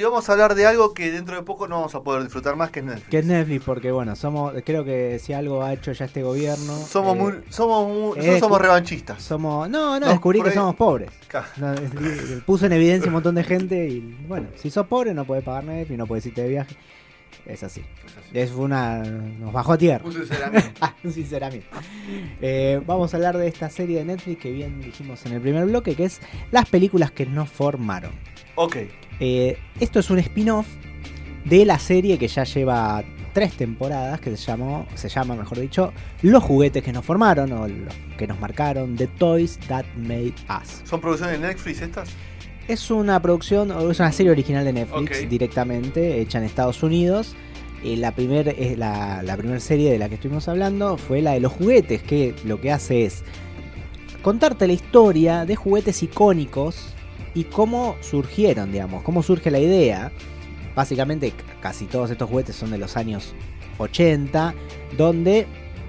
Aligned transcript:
Rodri, 0.00 0.10
vamos 0.10 0.28
a 0.28 0.32
hablar 0.32 0.54
de 0.54 0.66
algo 0.66 0.94
que 0.94 1.10
dentro 1.10 1.36
de 1.36 1.42
poco 1.42 1.68
no 1.68 1.76
vamos 1.76 1.94
a 1.94 2.02
poder 2.02 2.22
disfrutar 2.22 2.56
más, 2.56 2.70
que 2.70 2.80
es 2.80 2.86
Netflix. 2.86 3.08
Que 3.08 3.18
es 3.18 3.26
Netflix, 3.26 3.64
porque 3.64 3.92
bueno, 3.92 4.16
somos, 4.16 4.54
creo 4.64 4.84
que 4.84 5.18
si 5.18 5.32
algo 5.32 5.62
ha 5.62 5.72
hecho 5.72 5.92
ya 5.92 6.06
este 6.06 6.22
gobierno. 6.22 6.76
Somos 6.78 7.16
eh, 7.16 7.18
muy, 7.18 7.32
somos 7.50 7.88
muy, 7.88 8.18
eh, 8.18 8.40
somos 8.40 8.60
revanchistas. 8.60 9.22
Somos, 9.22 9.68
no, 9.68 9.98
no, 9.98 10.06
No, 10.06 10.08
descubrí 10.08 10.42
que 10.42 10.52
somos 10.52 10.74
pobres. 10.74 11.10
No, 11.56 11.74
puso 12.46 12.66
en 12.66 12.72
evidencia 12.72 13.08
un 13.08 13.14
montón 13.14 13.34
de 13.34 13.44
gente 13.44 13.88
y 13.88 14.00
bueno, 14.26 14.48
si 14.56 14.70
sos 14.70 14.86
pobre 14.86 15.12
no 15.12 15.24
podés 15.24 15.44
pagar 15.44 15.64
Netflix, 15.64 15.98
no 15.98 16.06
podés 16.06 16.26
irte 16.26 16.42
de 16.42 16.48
viaje. 16.48 16.76
Es 17.46 17.62
así. 17.62 17.82
Es 18.06 18.16
así. 18.16 18.38
Es 18.38 18.50
una. 18.52 18.98
Nos 18.98 19.52
bajó 19.52 19.72
a 19.72 19.78
tierra. 19.78 20.04
Un 20.04 20.12
sinceramiento. 20.12 20.70
Un 21.04 21.12
sinceramiento. 21.12 21.68
Eh, 22.40 22.80
vamos 22.86 23.12
a 23.12 23.16
hablar 23.16 23.36
de 23.38 23.48
esta 23.48 23.70
serie 23.70 23.98
de 23.98 24.04
Netflix 24.04 24.40
que 24.40 24.52
bien 24.52 24.80
dijimos 24.80 25.24
en 25.26 25.32
el 25.32 25.40
primer 25.40 25.64
bloque, 25.66 25.94
que 25.94 26.04
es 26.04 26.20
las 26.50 26.68
películas 26.68 27.10
que 27.10 27.26
nos 27.26 27.48
formaron. 27.48 28.12
ok, 28.56 28.76
Eh, 29.20 29.58
esto 29.78 30.00
es 30.00 30.10
un 30.10 30.18
spin-off 30.18 30.66
de 31.44 31.64
la 31.64 31.78
serie 31.78 32.18
que 32.18 32.26
ya 32.26 32.44
lleva 32.44 33.04
tres 33.32 33.52
temporadas, 33.52 34.20
que 34.20 34.36
se 34.36 34.46
llamó, 34.46 34.86
se 34.94 35.08
llama, 35.08 35.36
mejor 35.36 35.60
dicho, 35.60 35.92
Los 36.22 36.42
juguetes 36.42 36.82
que 36.82 36.92
nos 36.92 37.04
formaron 37.04 37.52
o 37.52 37.68
los 37.68 37.94
que 38.18 38.26
nos 38.26 38.40
marcaron, 38.40 38.96
The 38.96 39.06
Toys 39.06 39.58
That 39.68 39.84
Made 39.96 40.34
Us. 40.48 40.82
¿son 40.84 41.00
producciones 41.00 41.40
de 41.40 41.46
Netflix 41.46 41.82
estas? 41.82 42.08
Es 42.66 42.90
una 42.90 43.20
producción, 43.20 43.70
o 43.70 43.90
es 43.90 43.98
una 43.98 44.12
serie 44.12 44.32
original 44.32 44.64
de 44.64 44.72
Netflix 44.72 45.28
directamente, 45.28 46.20
hecha 46.20 46.38
en 46.38 46.44
Estados 46.44 46.82
Unidos. 46.82 47.34
Eh, 47.82 47.96
la 47.96 48.12
primera 48.12 48.52
la, 48.76 49.22
la 49.22 49.36
primer 49.36 49.60
serie 49.60 49.90
de 49.90 49.98
la 49.98 50.08
que 50.08 50.16
estuvimos 50.16 50.48
hablando 50.48 50.96
fue 50.96 51.22
la 51.22 51.32
de 51.32 51.40
los 51.40 51.52
juguetes, 51.52 52.02
que 52.02 52.34
lo 52.44 52.60
que 52.60 52.70
hace 52.70 53.04
es 53.06 53.22
contarte 54.22 54.66
la 54.66 54.74
historia 54.74 55.46
de 55.46 55.56
juguetes 55.56 56.02
icónicos 56.02 56.94
y 57.34 57.44
cómo 57.44 57.96
surgieron, 58.00 58.72
digamos, 58.72 59.02
cómo 59.02 59.22
surge 59.22 59.50
la 59.50 59.58
idea. 59.58 60.12
Básicamente 60.74 61.32
casi 61.60 61.84
todos 61.86 62.10
estos 62.10 62.28
juguetes 62.30 62.56
son 62.56 62.70
de 62.70 62.78
los 62.78 62.96
años 62.96 63.34
80, 63.78 64.54
donde, 64.96 65.46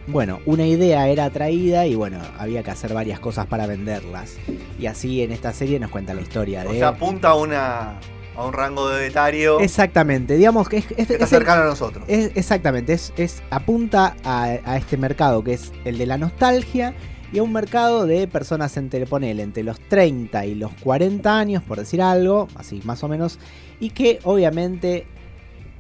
bueno, 0.08 0.40
una 0.46 0.66
idea 0.66 1.08
era 1.08 1.30
traída 1.30 1.86
y 1.86 1.96
bueno, 1.96 2.20
había 2.38 2.64
que 2.64 2.72
hacer 2.72 2.94
varias 2.94 3.20
cosas 3.20 3.46
para 3.48 3.68
venderlas. 3.68 4.38
Y 4.80 4.88
así 4.88 5.22
en 5.22 5.32
esta 5.32 5.54
serie 5.54 5.80
nos 5.80 5.92
cuenta 5.92 6.14
la 6.14 6.22
historia 6.22 6.64
de... 6.64 6.70
O 6.70 6.74
sea, 6.74 6.90
apunta 6.90 7.30
a, 7.30 7.36
una, 7.36 8.00
a 8.36 8.46
un 8.46 8.54
rango 8.54 8.90
de 8.90 9.08
etario 9.08 9.60
Exactamente, 9.60 10.36
digamos 10.36 10.68
que 10.68 10.78
es, 10.78 10.86
es- 10.98 11.08
que 11.08 11.14
está 11.14 11.14
es 11.16 11.22
el- 11.22 11.28
cercano 11.40 11.62
a 11.64 11.66
nosotros. 11.66 12.04
es- 12.08 12.32
exactamente, 12.36 12.94
es, 12.94 13.14
es- 13.18 13.44
apunta 13.52 14.16
a, 14.24 14.44
a 14.66 14.78
este 14.78 14.98
mercado 14.98 15.44
que 15.44 15.54
es 15.54 15.72
el 15.86 15.98
de 15.98 16.06
la 16.06 16.18
nostalgia 16.18 16.94
y 17.32 17.40
a 17.40 17.44
un 17.44 17.54
mercado 17.54 18.06
de 18.06 18.28
personas 18.28 18.76
entre, 18.78 19.06
ponele, 19.06 19.44
entre 19.44 19.64
los 19.64 19.80
30 19.80 20.46
y 20.46 20.56
los 20.56 20.74
40 20.76 21.38
años, 21.38 21.64
por 21.64 21.80
decir 21.80 22.02
algo, 22.02 22.48
así 22.56 22.82
más 22.84 23.04
o 23.04 23.08
menos, 23.08 23.40
y 23.80 23.92
que 23.92 24.20
obviamente 24.24 25.06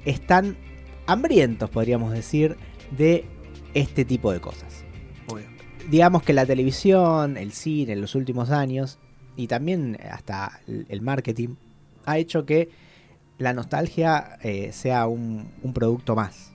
están 0.06 0.58
hambrientos, 1.08 1.70
podríamos 1.70 2.14
decir, 2.14 2.58
de 2.98 3.26
este 3.74 4.06
tipo 4.06 4.32
de 4.32 4.40
cosas. 4.40 4.86
Digamos 5.90 6.24
que 6.24 6.32
la 6.32 6.46
televisión, 6.46 7.38
el 7.38 7.52
cine 7.52 7.94
en 7.94 8.02
los 8.02 8.16
últimos 8.16 8.52
años 8.52 9.00
y 9.36 9.48
también 9.48 9.98
hasta 10.12 10.62
el 10.68 11.02
marketing 11.02 11.56
ha 12.06 12.18
hecho 12.20 12.46
que 12.46 12.70
la 13.40 13.54
nostalgia 13.54 14.38
eh, 14.44 14.72
sea 14.72 15.08
un, 15.08 15.50
un 15.64 15.74
producto 15.74 16.16
más. 16.16 16.52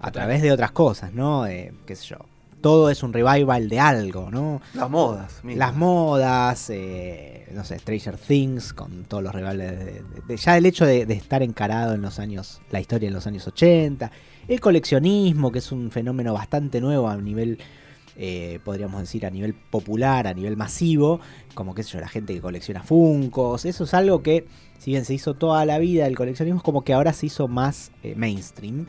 A 0.00 0.10
través 0.10 0.42
de 0.42 0.52
otras 0.52 0.72
cosas, 0.72 1.14
¿no? 1.14 1.46
Eh, 1.46 1.72
qué 1.86 1.94
sé 1.94 2.06
yo. 2.06 2.18
Todo 2.60 2.90
es 2.90 3.02
un 3.02 3.12
revival 3.12 3.68
de 3.68 3.78
algo, 3.78 4.30
¿no? 4.30 4.60
Las 4.74 4.90
modas. 4.90 5.40
Las 5.56 5.76
modas, 5.76 6.70
eh, 6.70 7.46
no 7.52 7.62
sé, 7.64 7.78
Stranger 7.78 8.16
Things, 8.16 8.72
con 8.72 9.04
todos 9.04 9.22
los 9.22 9.34
rivales. 9.34 9.70
De, 9.78 9.84
de- 9.84 10.02
de- 10.26 10.36
ya 10.36 10.56
el 10.56 10.66
hecho 10.66 10.84
de, 10.86 11.06
de 11.06 11.14
estar 11.14 11.42
encarado 11.42 11.94
en 11.94 12.02
los 12.02 12.18
años, 12.18 12.60
la 12.70 12.80
historia 12.80 13.08
en 13.08 13.14
los 13.14 13.26
años 13.26 13.46
80. 13.46 14.10
El 14.48 14.60
coleccionismo, 14.60 15.52
que 15.52 15.58
es 15.60 15.70
un 15.70 15.90
fenómeno 15.90 16.32
bastante 16.32 16.80
nuevo 16.80 17.08
a 17.08 17.16
nivel, 17.16 17.58
eh, 18.16 18.58
podríamos 18.64 19.00
decir, 19.00 19.26
a 19.26 19.30
nivel 19.30 19.54
popular, 19.54 20.26
a 20.26 20.34
nivel 20.34 20.56
masivo. 20.56 21.20
Como, 21.54 21.74
qué 21.74 21.82
sé 21.82 21.92
yo, 21.92 22.00
la 22.00 22.08
gente 22.08 22.34
que 22.34 22.40
colecciona 22.40 22.82
Funcos. 22.82 23.64
Eso 23.64 23.84
es 23.84 23.94
algo 23.94 24.22
que, 24.22 24.46
si 24.78 24.92
bien 24.92 25.04
se 25.04 25.14
hizo 25.14 25.34
toda 25.34 25.64
la 25.66 25.78
vida 25.78 26.06
el 26.06 26.16
coleccionismo, 26.16 26.58
es 26.58 26.64
como 26.64 26.82
que 26.82 26.94
ahora 26.94 27.12
se 27.12 27.26
hizo 27.26 27.48
más 27.48 27.92
eh, 28.02 28.14
mainstream. 28.16 28.86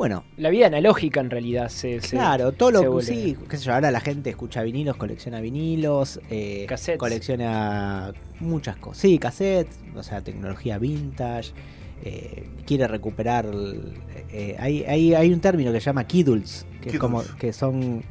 Bueno, 0.00 0.24
La 0.38 0.48
vida 0.48 0.68
analógica 0.68 1.20
en 1.20 1.28
realidad 1.28 1.68
se. 1.68 2.00
se- 2.00 2.16
Claro, 2.16 2.52
todo 2.52 2.70
lo 2.70 2.96
que 2.96 3.04
sí, 3.04 3.36
qué 3.50 3.58
sé 3.58 3.64
yo, 3.66 3.74
ahora 3.74 3.90
la 3.90 4.00
gente 4.00 4.30
escucha 4.30 4.62
vinilos, 4.62 4.96
colecciona 4.96 5.42
vinilos, 5.42 6.18
eh, 6.30 6.64
Cassettes. 6.66 6.98
colecciona 6.98 8.14
muchas 8.40 8.76
cosas. 8.76 8.96
Sí, 9.02 9.18
cassettes, 9.18 9.78
o 9.94 10.02
sea, 10.02 10.22
tecnología 10.22 10.78
vintage, 10.78 11.50
eh, 12.02 12.44
quiere 12.64 12.88
recuperar... 12.88 13.44
el- 13.44 13.92
eh, 14.32 14.56
hay, 14.58 14.84
hay, 14.84 15.12
hay 15.12 15.32
un 15.34 15.40
término 15.40 15.70
que 15.70 15.80
se 15.80 15.84
llama 15.84 16.04
kidults, 16.04 16.64
que 16.80 16.88
es 16.88 16.98
como 16.98 17.22
que 17.38 17.52
son 17.52 18.02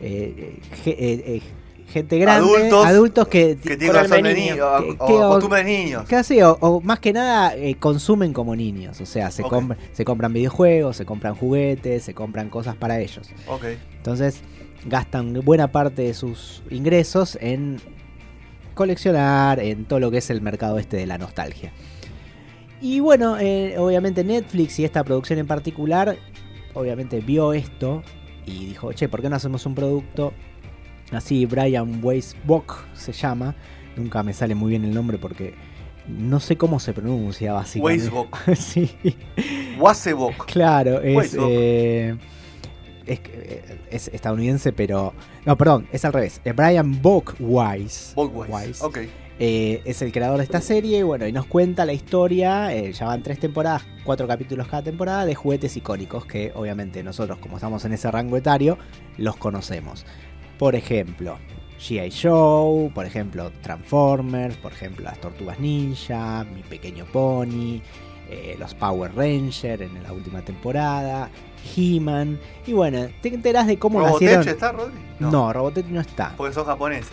eh, 0.00 0.60
eh, 0.86 0.94
eh, 1.26 1.42
gente 1.90 2.18
grande, 2.18 2.46
Adultos 2.48 2.86
adultos, 2.86 3.28
que, 3.28 3.56
Que 3.56 3.76
tiene 3.76 3.88
Con 3.92 3.96
alma 3.96 4.08
corazón 4.16 4.22
de 4.22 4.28
de 4.30 4.34
niño. 4.34 4.54
niño. 4.54 4.66
O, 4.66 4.82
Que- 4.82 4.90
o 5.02 5.06
que- 5.06 5.46
o- 5.46 5.48
de 5.56 5.64
niños. 5.64 6.04
o, 6.42 6.58
o 6.60 6.80
más 6.80 6.98
que 7.00 7.12
nada 7.12 7.54
eh, 7.56 7.74
consumen 7.74 8.32
como 8.32 8.56
niños, 8.56 9.00
o 9.00 9.06
sea, 9.06 9.30
se, 9.30 9.42
Ok. 9.42 9.50
compra- 9.52 9.76
se 9.92 10.04
compran 10.04 10.32
videojuegos, 10.32 10.96
se 10.96 11.04
compran 11.04 11.34
juguetes, 11.34 12.02
se 12.04 12.14
compran 12.14 12.48
cosas 12.48 12.76
para 12.76 12.98
ellos. 13.00 13.28
Entonces 13.96 14.40
gastan 14.86 15.34
buena 15.44 15.70
parte 15.72 16.02
de 16.02 16.14
sus 16.14 16.62
ingresos 16.70 17.36
en 17.40 17.78
coleccionar, 18.74 19.60
en 19.60 19.84
todo 19.84 20.00
lo 20.00 20.10
que 20.10 20.18
es 20.18 20.30
el 20.30 20.40
mercado 20.40 20.78
este 20.78 20.96
de 20.96 21.06
la 21.06 21.18
nostalgia. 21.18 21.72
Y 22.80 23.00
bueno, 23.00 23.36
eh, 23.38 23.74
obviamente 23.78 24.24
Netflix 24.24 24.78
y 24.78 24.84
esta 24.84 25.04
producción 25.04 25.38
en 25.38 25.46
particular, 25.46 26.16
obviamente 26.72 27.20
vio 27.20 27.52
esto 27.52 28.02
y 28.46 28.64
dijo, 28.66 28.92
che, 28.94 29.08
¿por 29.08 29.20
qué 29.20 29.28
no 29.28 29.36
hacemos 29.36 29.66
un 29.66 29.74
producto 29.74 30.32
así? 31.16 31.46
Brian 31.46 32.00
Weisbach 32.02 32.86
se 32.94 33.12
llama. 33.12 33.54
Nunca 33.96 34.22
me 34.22 34.32
sale 34.32 34.54
muy 34.54 34.70
bien 34.70 34.84
el 34.84 34.94
nombre 34.94 35.18
porque 35.18 35.54
no 36.08 36.40
sé 36.40 36.56
cómo 36.56 36.80
se 36.80 36.92
pronuncia 36.92 37.52
básicamente. 37.52 38.08
Weisbach. 38.08 38.54
sí. 38.56 38.96
Wasebok. 39.78 40.46
Claro, 40.46 41.00
es, 41.00 41.36
eh, 41.38 42.16
es, 43.06 43.20
eh, 43.24 43.78
es 43.90 44.08
estadounidense, 44.08 44.72
pero. 44.72 45.14
No, 45.44 45.56
perdón, 45.56 45.88
es 45.92 46.04
al 46.04 46.12
revés. 46.12 46.40
Brian 46.54 47.00
Bockwise. 47.02 48.14
Bockwise. 48.14 48.52
Wise. 48.52 48.84
Ok. 48.84 48.98
Eh, 49.42 49.80
es 49.86 50.02
el 50.02 50.12
creador 50.12 50.36
de 50.36 50.44
esta 50.44 50.60
serie. 50.60 51.02
Bueno, 51.02 51.26
y 51.26 51.32
nos 51.32 51.46
cuenta 51.46 51.86
la 51.86 51.94
historia. 51.94 52.74
eh, 52.74 52.92
ya 52.92 53.06
van 53.06 53.22
tres 53.22 53.40
temporadas, 53.40 53.86
cuatro 54.04 54.28
capítulos 54.28 54.68
cada 54.68 54.82
temporada, 54.82 55.24
de 55.24 55.34
juguetes 55.34 55.74
icónicos 55.78 56.26
que, 56.26 56.52
obviamente, 56.54 57.02
nosotros, 57.02 57.38
como 57.38 57.56
estamos 57.56 57.82
en 57.86 57.94
ese 57.94 58.10
rango 58.10 58.36
etario, 58.36 58.76
los 59.16 59.36
conocemos. 59.36 60.04
Por 60.60 60.74
ejemplo, 60.74 61.38
G.I. 61.80 62.10
Joe, 62.10 62.90
por 62.90 63.06
ejemplo, 63.06 63.50
Transformers, 63.62 64.58
por 64.58 64.72
ejemplo, 64.72 65.06
las 65.06 65.18
Tortugas 65.18 65.58
Ninja, 65.58 66.44
Mi 66.44 66.60
Pequeño 66.60 67.06
Pony, 67.06 67.80
eh, 68.28 68.56
los 68.58 68.74
Power 68.74 69.10
Rangers 69.16 69.80
en 69.80 70.02
la 70.02 70.12
última 70.12 70.42
temporada, 70.42 71.30
He-Man. 71.74 72.38
Y 72.66 72.74
bueno, 72.74 73.08
te 73.22 73.30
enterás 73.30 73.68
de 73.68 73.78
cómo 73.78 74.00
¿Robotech 74.00 74.36
nacieron. 74.36 74.48
está, 74.48 74.72
Rodri? 74.72 74.94
No, 75.18 75.50
Robotech 75.50 75.86
no 75.86 76.02
está. 76.02 76.34
Porque 76.36 76.52
son 76.52 76.66
japoneses. 76.66 77.08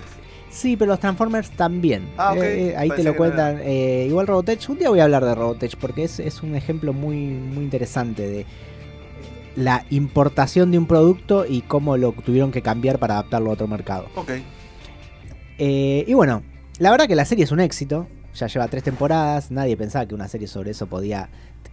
Sí, 0.50 0.76
pero 0.76 0.92
los 0.92 1.00
Transformers 1.00 1.50
también. 1.52 2.10
Ah, 2.18 2.34
ok. 2.34 2.40
Eh, 2.40 2.70
eh, 2.72 2.76
ahí 2.76 2.90
te 2.90 2.96
Pensé 2.96 3.10
lo 3.12 3.16
cuentan. 3.16 3.62
Eh, 3.64 4.08
igual 4.10 4.28
Robotech, 4.28 4.68
un 4.68 4.78
día 4.78 4.90
voy 4.90 5.00
a 5.00 5.06
hablar 5.06 5.24
de 5.24 5.34
Robotech 5.34 5.78
porque 5.78 6.04
es, 6.04 6.20
es 6.20 6.44
un 6.44 6.54
ejemplo 6.54 6.92
muy, 6.92 7.16
muy 7.16 7.64
interesante 7.64 8.28
de... 8.28 8.46
la 9.58 9.86
importación 9.90 10.72
de 10.72 10.78
un 10.78 10.86
producto 10.86 11.46
y 11.48 11.62
cómo 11.62 11.98
lo 11.98 12.12
tuvieron 12.12 12.52
que 12.52 12.62
cambiar 12.62 13.00
para 13.00 13.16
adaptarlo 13.16 13.50
a 13.50 13.54
otro 13.54 13.68
mercado. 13.68 14.08
Ok. 14.16 14.32
Eh, 15.58 16.06
y 16.08 16.14
bueno, 16.14 16.44
la 16.78 16.92
verdad 16.92 17.08
que 17.08 17.16
la 17.16 17.26
serie 17.26 17.44
es 17.44 17.52
un 17.52 17.60
éxito. 17.60 18.08
Ya 18.36 18.46
lleva 18.46 18.68
tres 18.68 18.84
temporadas. 18.84 19.50
Nadie 19.50 19.76
pensaba 19.76 20.06
que 20.06 20.14
una 20.14 20.28
serie 20.28 20.48
sobre 20.48 20.72
eso 20.72 20.86
podía 20.86 21.30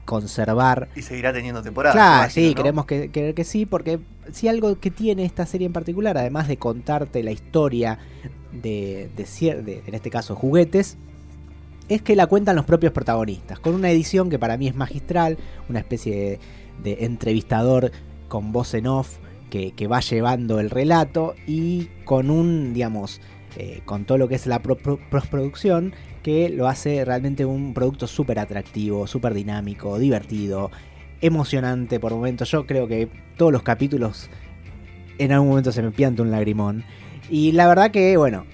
conservar. 0.06 0.88
Y 0.96 1.02
seguirá 1.02 1.31
teniendo 1.34 1.62
temporadas. 1.62 1.94
Claro, 1.94 2.22
imagino, 2.22 2.46
sí, 2.46 2.54
¿no? 2.54 2.56
queremos 2.56 2.86
que, 2.86 3.10
creer 3.10 3.34
que 3.34 3.44
sí, 3.44 3.66
porque 3.66 4.00
si 4.32 4.48
algo 4.48 4.81
que 4.81 4.90
tiene 4.90 5.26
esta 5.26 5.44
serie 5.44 5.66
en 5.66 5.75
particular, 5.75 6.16
además 6.16 6.48
de 6.48 6.56
contarte 6.56 7.22
la 7.22 7.32
historia 7.32 7.98
de, 8.50 9.10
de, 9.14 9.62
de, 9.62 9.82
en 9.86 9.94
este 9.94 10.08
caso, 10.08 10.34
juguetes, 10.34 10.96
es 11.90 12.00
que 12.00 12.16
la 12.16 12.26
cuentan 12.28 12.56
los 12.56 12.64
propios 12.64 12.94
protagonistas, 12.94 13.58
con 13.58 13.75
una 13.75 13.90
edición 13.90 14.31
que 14.31 14.38
para 14.38 14.56
mí 14.56 14.69
es 14.69 14.75
magistral, 14.75 15.36
una 15.69 15.81
especie 15.81 16.16
de, 16.16 16.40
de 16.82 17.04
entrevistador 17.04 17.92
con 18.28 18.52
voz 18.52 18.74
en 18.74 18.86
off 18.86 19.18
que, 19.50 19.72
que 19.72 19.86
va 19.86 20.00
llevando 20.00 20.58
el 20.60 20.70
relato 20.70 21.34
y 21.46 21.88
con 22.04 22.30
un, 22.30 22.74
digamos, 22.74 23.20
eh, 23.56 23.82
con 23.84 24.04
todo 24.04 24.18
lo 24.18 24.26
que 24.28 24.34
es 24.34 24.46
la 24.46 24.60
pro- 24.60 24.76
pro- 24.76 24.98
postproducción, 25.10 25.92
que 26.22 26.48
lo 26.48 26.66
hace 26.66 27.04
realmente 27.04 27.44
un 27.44 27.74
producto 27.74 28.06
súper 28.06 28.38
atractivo, 28.38 29.06
súper 29.06 29.34
dinámico, 29.34 29.98
divertido, 29.98 30.70
emocionante 31.20 32.00
por 32.00 32.12
momentos. 32.12 32.50
Yo 32.50 32.66
creo 32.66 32.88
que 32.88 33.08
todos 33.36 33.52
los 33.52 33.62
capítulos 33.62 34.28
en 35.18 35.30
algún 35.32 35.50
momento 35.50 35.70
se 35.70 35.82
me 35.82 35.90
pianta 35.92 36.22
un 36.22 36.30
lagrimón. 36.30 36.82
Y 37.30 37.52
la 37.52 37.68
verdad 37.68 37.90
que, 37.90 38.16
bueno, 38.16 38.44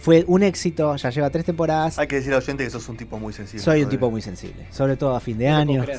fue 0.00 0.24
un 0.26 0.42
éxito, 0.42 0.96
ya 0.96 1.10
lleva 1.10 1.30
tres 1.30 1.44
temporadas. 1.44 1.98
Hay 1.98 2.06
que 2.08 2.16
decir 2.16 2.32
al 2.32 2.38
oyente 2.40 2.64
que 2.64 2.70
sos 2.70 2.88
un 2.88 2.96
tipo 2.96 3.18
muy 3.18 3.32
sensible. 3.32 3.62
Soy 3.62 3.82
un 3.84 3.88
tipo 3.90 4.10
muy 4.10 4.22
sensible, 4.22 4.66
sobre 4.70 4.96
todo 4.96 5.14
a 5.14 5.20
fin 5.20 5.38
de 5.38 5.48
No 5.50 5.56
año. 5.56 5.84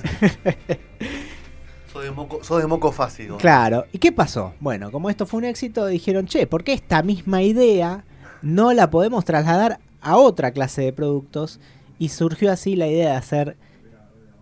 Sos 1.91 2.03
de 2.03 2.11
moco, 2.11 2.41
sos 2.41 2.61
de 2.61 2.67
moco 2.67 2.91
fácil. 2.93 3.27
¿no? 3.29 3.37
Claro, 3.37 3.85
¿y 3.91 3.97
qué 3.99 4.11
pasó? 4.13 4.53
Bueno, 4.61 4.91
como 4.91 5.09
esto 5.09 5.25
fue 5.25 5.39
un 5.39 5.43
éxito, 5.45 5.85
dijeron, 5.87 6.25
che, 6.25 6.47
¿por 6.47 6.63
qué 6.63 6.71
esta 6.73 7.03
misma 7.03 7.41
idea 7.43 8.05
no 8.41 8.71
la 8.71 8.89
podemos 8.89 9.25
trasladar 9.25 9.79
a 9.99 10.15
otra 10.17 10.51
clase 10.51 10.81
de 10.83 10.93
productos? 10.93 11.59
Y 11.99 12.07
surgió 12.09 12.49
así 12.51 12.77
la 12.77 12.87
idea 12.87 13.09
de 13.11 13.15
hacer 13.17 13.57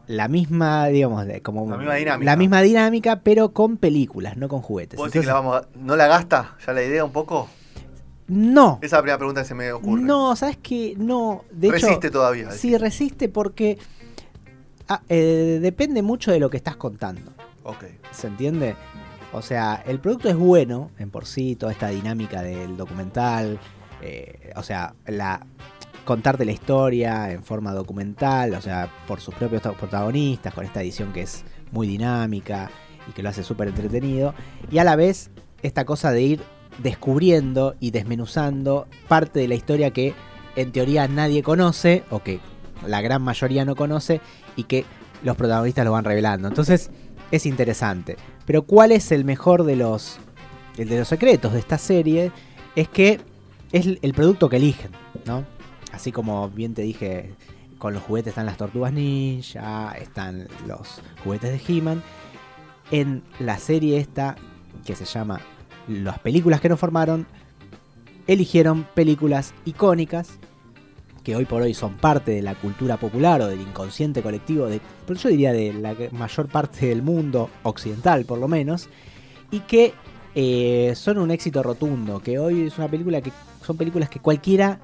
la 0.06 0.28
misma, 0.28 0.88
digamos, 0.90 1.26
de- 1.26 1.42
como 1.42 1.68
La 1.72 1.78
misma 1.78 1.96
dinámica. 1.96 2.32
la 2.32 2.38
misma 2.38 2.62
dinámica, 2.62 3.22
pero 3.22 3.52
con 3.52 3.78
películas, 3.78 4.38
no 4.38 4.48
con 4.48 4.62
juguetes. 4.62 4.98
¿Vos 4.98 5.12
que 5.12 5.18
Entonces, 5.20 5.28
la 5.28 5.34
vamos 5.34 5.58
a- 5.58 5.68
¿No 5.80 5.96
la 5.96 6.06
gasta 6.08 6.56
ya 6.66 6.72
la 6.74 6.84
idea 6.84 7.04
un 7.04 7.12
poco? 7.12 7.50
No, 8.30 8.78
Esa 8.82 8.86
es 8.86 8.92
la 8.94 9.02
primera 9.02 9.18
pregunta 9.18 9.42
que 9.42 9.48
se 9.48 9.56
me 9.56 9.72
ocurre. 9.72 10.02
no, 10.02 10.36
¿sabes 10.36 10.58
qué? 10.62 10.96
No, 10.98 11.44
de 11.52 11.68
hecho, 11.68 11.88
Resiste 11.88 12.12
todavía. 12.12 12.52
sí 12.52 12.78
resiste 12.78 13.28
porque 13.30 13.78
ah, 14.88 15.02
eh, 15.10 15.60
depende 15.62 16.02
mucho 16.02 16.32
de 16.32 16.40
lo 16.40 16.50
que 16.50 16.58
estás 16.58 16.76
contando. 16.76 17.32
Ok. 17.64 17.86
¿Se 18.12 18.28
entiende? 18.28 18.76
O 19.34 19.42
sea, 19.42 19.84
el 19.86 20.00
producto 20.00 20.30
es 20.30 20.36
bueno 20.36 20.92
en 20.98 21.12
por 21.12 21.26
sí, 21.26 21.56
toda 21.56 21.72
esta 21.72 21.90
dinámica 21.90 22.42
del 22.42 22.78
documental, 22.78 23.60
eh, 24.02 24.52
o 24.56 24.64
sea, 24.64 24.94
la 25.06 25.46
contarte 26.06 26.46
la 26.46 26.52
historia 26.52 27.32
en 27.32 27.44
forma 27.44 27.72
documental, 27.74 28.56
o 28.56 28.62
sea, 28.62 28.90
por 29.08 29.22
sus 29.22 29.36
propios 29.36 29.62
protagonistas, 29.62 30.54
con 30.54 30.66
esta 30.66 30.82
edición 30.82 31.14
que 31.14 31.22
es 31.22 31.44
muy 31.72 31.88
dinámica 31.88 32.72
y 33.08 33.12
que 33.12 33.22
lo 33.22 33.30
hace 33.30 33.44
súper 33.44 33.68
entretenido, 33.68 34.34
y 34.72 34.80
a 34.80 34.84
la 34.84 34.96
vez 34.96 35.30
esta 35.62 35.86
cosa 35.86 36.12
de 36.12 36.22
ir 36.24 36.42
descubriendo 36.78 37.76
y 37.80 37.92
desmenuzando 37.92 38.88
parte 39.08 39.40
de 39.40 39.48
la 39.48 39.56
historia 39.56 39.92
que 39.92 40.14
en 40.56 40.72
teoría 40.72 41.08
nadie 41.08 41.44
conoce, 41.44 42.04
o 42.10 42.22
que 42.24 42.40
la 42.86 43.02
gran 43.02 43.22
mayoría 43.22 43.66
no 43.66 43.76
conoce, 43.76 44.22
y 44.56 44.64
que 44.64 44.86
los 45.24 45.36
protagonistas 45.36 45.86
lo 45.86 45.92
van 45.92 46.06
revelando. 46.06 46.48
Entonces, 46.48 46.90
es 47.32 47.46
interesante. 47.46 48.18
Pero 48.46 48.64
¿cuál 48.64 48.92
es 48.92 49.12
el 49.12 49.26
mejor 49.26 49.64
de 49.64 49.76
los, 49.76 50.18
el 50.78 50.90
de 50.90 51.00
los 51.00 51.08
secretos 51.08 51.54
de 51.54 51.60
esta 51.60 51.78
serie? 51.78 52.32
Es 52.76 52.88
que 52.88 53.20
es 53.72 53.86
el- 54.02 54.14
producto 54.14 54.50
que 54.50 54.56
eligen, 54.58 54.92
¿no? 55.26 55.46
Así 55.92 56.12
como 56.12 56.50
bien 56.50 56.74
te 56.74 56.82
dije, 56.82 57.34
con 57.78 57.94
los 57.94 58.04
juguetes 58.04 58.32
están 58.32 58.46
las 58.46 58.58
tortugas 58.58 58.94
ninja, 58.94 59.94
están 59.94 60.48
los 60.68 61.02
juguetes 61.24 61.52
de 61.52 61.74
He-Man. 61.74 62.02
En 62.92 63.24
la 63.40 63.60
serie 63.60 63.98
esta, 64.00 64.36
que 64.86 64.96
se 64.96 65.06
llama 65.06 65.40
Las 65.90 66.20
películas 66.20 66.62
que 66.62 66.70
nos 66.70 66.80
formaron, 66.80 67.26
eligieron 68.28 68.86
películas 68.94 69.54
icónicas 69.66 70.38
que 71.24 71.36
hoy 71.36 71.46
por 71.46 71.62
hoy 71.62 71.74
son 71.74 71.98
parte 71.98 72.32
de 72.32 72.42
la 72.42 72.56
cultura 72.56 72.98
popular 72.98 73.42
o 73.42 73.48
del 73.48 73.60
inconsciente 73.60 74.22
colectivo, 74.22 74.68
de, 74.68 74.80
pero 75.06 75.20
yo 75.20 75.30
diría 75.30 75.52
de 75.52 75.74
la 75.74 75.96
mayor 76.12 76.48
parte 76.48 76.88
del 76.88 77.02
mundo 77.02 77.50
occidental 77.64 78.26
por 78.26 78.40
lo 78.40 78.48
menos, 78.48 78.88
y 79.52 79.60
que 79.62 79.94
eh, 80.36 80.94
son 80.96 81.18
un 81.18 81.32
éxito 81.32 81.62
rotundo, 81.62 82.20
que 82.20 82.40
hoy 82.40 82.68
es 82.68 82.78
una 82.78 82.88
película 82.88 83.22
que 83.22 83.32
son 83.66 83.78
películas 83.78 84.10
que 84.10 84.20
cualquiera 84.20 84.80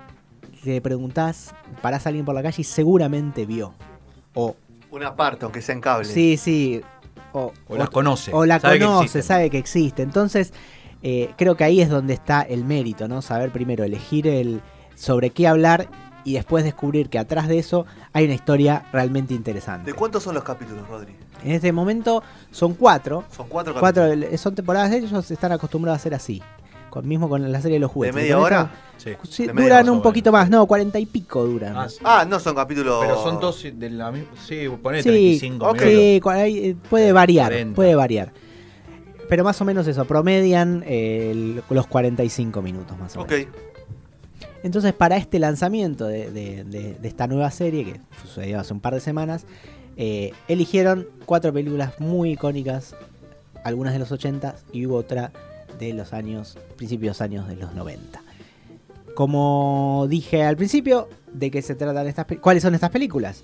le 0.64 0.82
preguntás, 0.82 1.54
parás 1.82 2.06
a 2.06 2.10
alguien 2.10 2.26
por 2.26 2.34
la 2.36 2.42
calle 2.42 2.62
y 2.62 2.64
seguramente 2.66 3.46
vio. 3.46 3.74
O, 4.34 4.56
Una 4.92 5.16
parte, 5.16 5.46
aunque 5.46 5.62
sea 5.62 5.76
en 5.76 5.82
cable. 5.82 6.06
sí, 6.06 6.38
sí, 6.38 6.82
o, 7.32 7.54
O 7.68 7.78
las 7.78 7.90
conoce. 7.90 8.32
o 8.34 8.46
la 8.46 8.60
sabe 8.60 8.80
conoce, 8.80 9.22
sabe 9.22 9.50
que 9.50 9.60
existe. 9.60 10.02
Entonces, 10.02 10.54
eh, 11.08 11.30
creo 11.38 11.56
que 11.56 11.64
ahí 11.64 11.82
es 11.82 11.90
donde 11.90 12.16
está 12.16 12.42
el 12.42 12.66
mérito, 12.66 13.08
¿no? 13.08 13.22
Saber 13.22 13.52
primero 13.52 13.84
elegir 13.84 14.26
el 14.28 14.62
sobre 14.96 15.30
qué 15.30 15.48
hablar 15.48 15.88
y 16.24 16.34
después 16.34 16.64
descubrir 16.64 17.10
que 17.10 17.20
atrás 17.20 17.48
de 17.48 17.60
eso 17.60 17.86
hay 18.12 18.26
una 18.26 18.34
historia 18.34 18.86
realmente 18.92 19.36
interesante. 19.36 19.92
¿De 19.92 19.94
cuántos 19.96 20.24
son 20.24 20.34
los 20.34 20.44
capítulos, 20.44 20.88
Rodri? 20.90 21.16
En 21.44 21.52
este 21.52 21.72
momento 21.72 22.24
son 22.50 22.74
cuatro. 22.74 23.24
Son 23.36 23.48
cuatro 23.48 23.76
Cuatro 23.80 24.04
capítulos. 24.04 24.34
eh, 24.34 24.38
son 24.40 24.56
temporadas 24.56 24.90
de 24.90 24.98
ellos, 24.98 25.30
están 25.30 25.52
acostumbrados 25.52 25.98
a 25.98 26.02
hacer 26.02 26.16
así. 26.16 26.42
Con, 26.90 27.08
mismo 27.08 27.28
con 27.30 27.52
la 27.52 27.62
serie 27.62 27.76
de 27.76 27.82
los 27.82 27.92
¿De 27.92 27.94
juguetes. 27.94 28.16
media 28.16 28.36
Con 28.36 28.44
hora? 28.46 28.72
Sí. 28.98 29.10
esta- 29.12 29.26
sí, 29.28 29.46
de 29.46 29.54
media 29.54 29.66
duran 29.68 29.84
hora, 29.84 29.92
un 29.92 30.02
poquito 30.02 30.32
más, 30.32 30.50
no, 30.50 30.66
cuarenta 30.66 30.98
y 30.98 31.06
pico 31.06 31.46
duran. 31.46 31.76
Ah, 31.78 31.90
sí. 31.90 31.98
Ah, 32.04 32.26
no 32.28 32.40
son 32.40 32.56
capítulos. 32.56 32.98
Pero 33.02 33.22
son 33.22 33.40
todos 33.40 33.62
de 33.62 33.90
la 33.92 34.12
misma. 34.12 34.30
Sí, 34.48 34.68
poné 34.82 35.04
Sí, 35.04 35.10
35 35.10 35.66
ok. 35.68 35.74
minutos. 35.74 35.92
Sí, 35.92 36.60
eh, 36.70 36.76
puede 36.90 37.12
variar, 37.12 37.50
40. 37.52 37.76
puede 37.76 37.94
variar. 37.96 38.32
Pero 39.30 39.44
más 39.44 39.60
o 39.62 39.66
menos 39.66 39.88
eso, 39.88 40.06
promedian 40.06 40.84
eh, 40.86 41.30
el- 41.32 41.64
los 41.70 41.88
45 41.88 42.62
minutos 42.62 42.98
más 43.00 43.16
o 43.18 43.22
Ok. 43.22 43.32
menos. 43.32 43.48
Entonces, 44.64 44.94
para 44.94 45.18
este 45.18 45.38
lanzamiento 45.40 46.06
de, 46.08 46.32
de- 46.32 46.64
de- 46.64 46.94
de 46.96 47.08
esta 47.08 47.28
nueva 47.28 47.52
serie, 47.52 47.86
que 47.86 48.00
sucedió 48.22 48.60
hace 48.60 48.74
un 48.74 48.80
par 48.80 48.94
de 48.94 49.00
semanas, 49.00 49.46
eh, 49.98 50.32
eligieron 50.48 51.08
cuatro 51.26 51.54
películas 51.54 51.94
muy 52.00 52.32
icónicas, 52.32 52.96
algunas 53.64 53.94
de 53.94 54.00
los 54.00 54.12
80 54.12 54.56
y 54.74 54.86
hubo 54.86 54.96
otra 54.98 55.32
de 55.80 55.94
los 55.94 56.14
años, 56.14 56.58
principios 56.78 57.22
años 57.22 57.48
de 57.48 57.56
los 57.56 57.74
90. 57.74 58.22
Como 59.14 60.08
dije 60.10 60.44
al 60.44 60.58
principio, 60.58 61.08
¿de 61.32 61.50
qué 61.52 61.62
se 61.62 61.76
tratan 61.76 62.08
estas 62.08 62.26
pe- 62.26 62.38
¿Cuáles 62.38 62.64
son 62.64 62.76
estas 62.76 62.90
películas? 62.90 63.44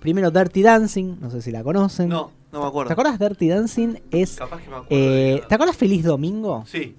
Primero 0.00 0.30
Dirty 0.30 0.62
Dancing, 0.62 1.16
no 1.20 1.30
sé 1.30 1.42
si 1.42 1.52
la 1.52 1.62
conocen. 1.62 2.08
No, 2.08 2.30
no 2.52 2.60
me 2.60 2.66
acuerdo. 2.66 2.88
¿Te 2.88 2.92
acuerdas? 2.92 3.18
Dirty 3.18 3.48
Dancing 3.48 3.94
es... 4.10 4.36
Capaz 4.36 4.60
que 4.62 4.68
me 4.70 4.76
acuerdo. 4.76 4.86
eh, 4.90 5.42
¿Te 5.48 5.54
acuerdas 5.54 5.76
Feliz 5.76 6.04
Domingo? 6.04 6.64
Sí, 6.66 6.94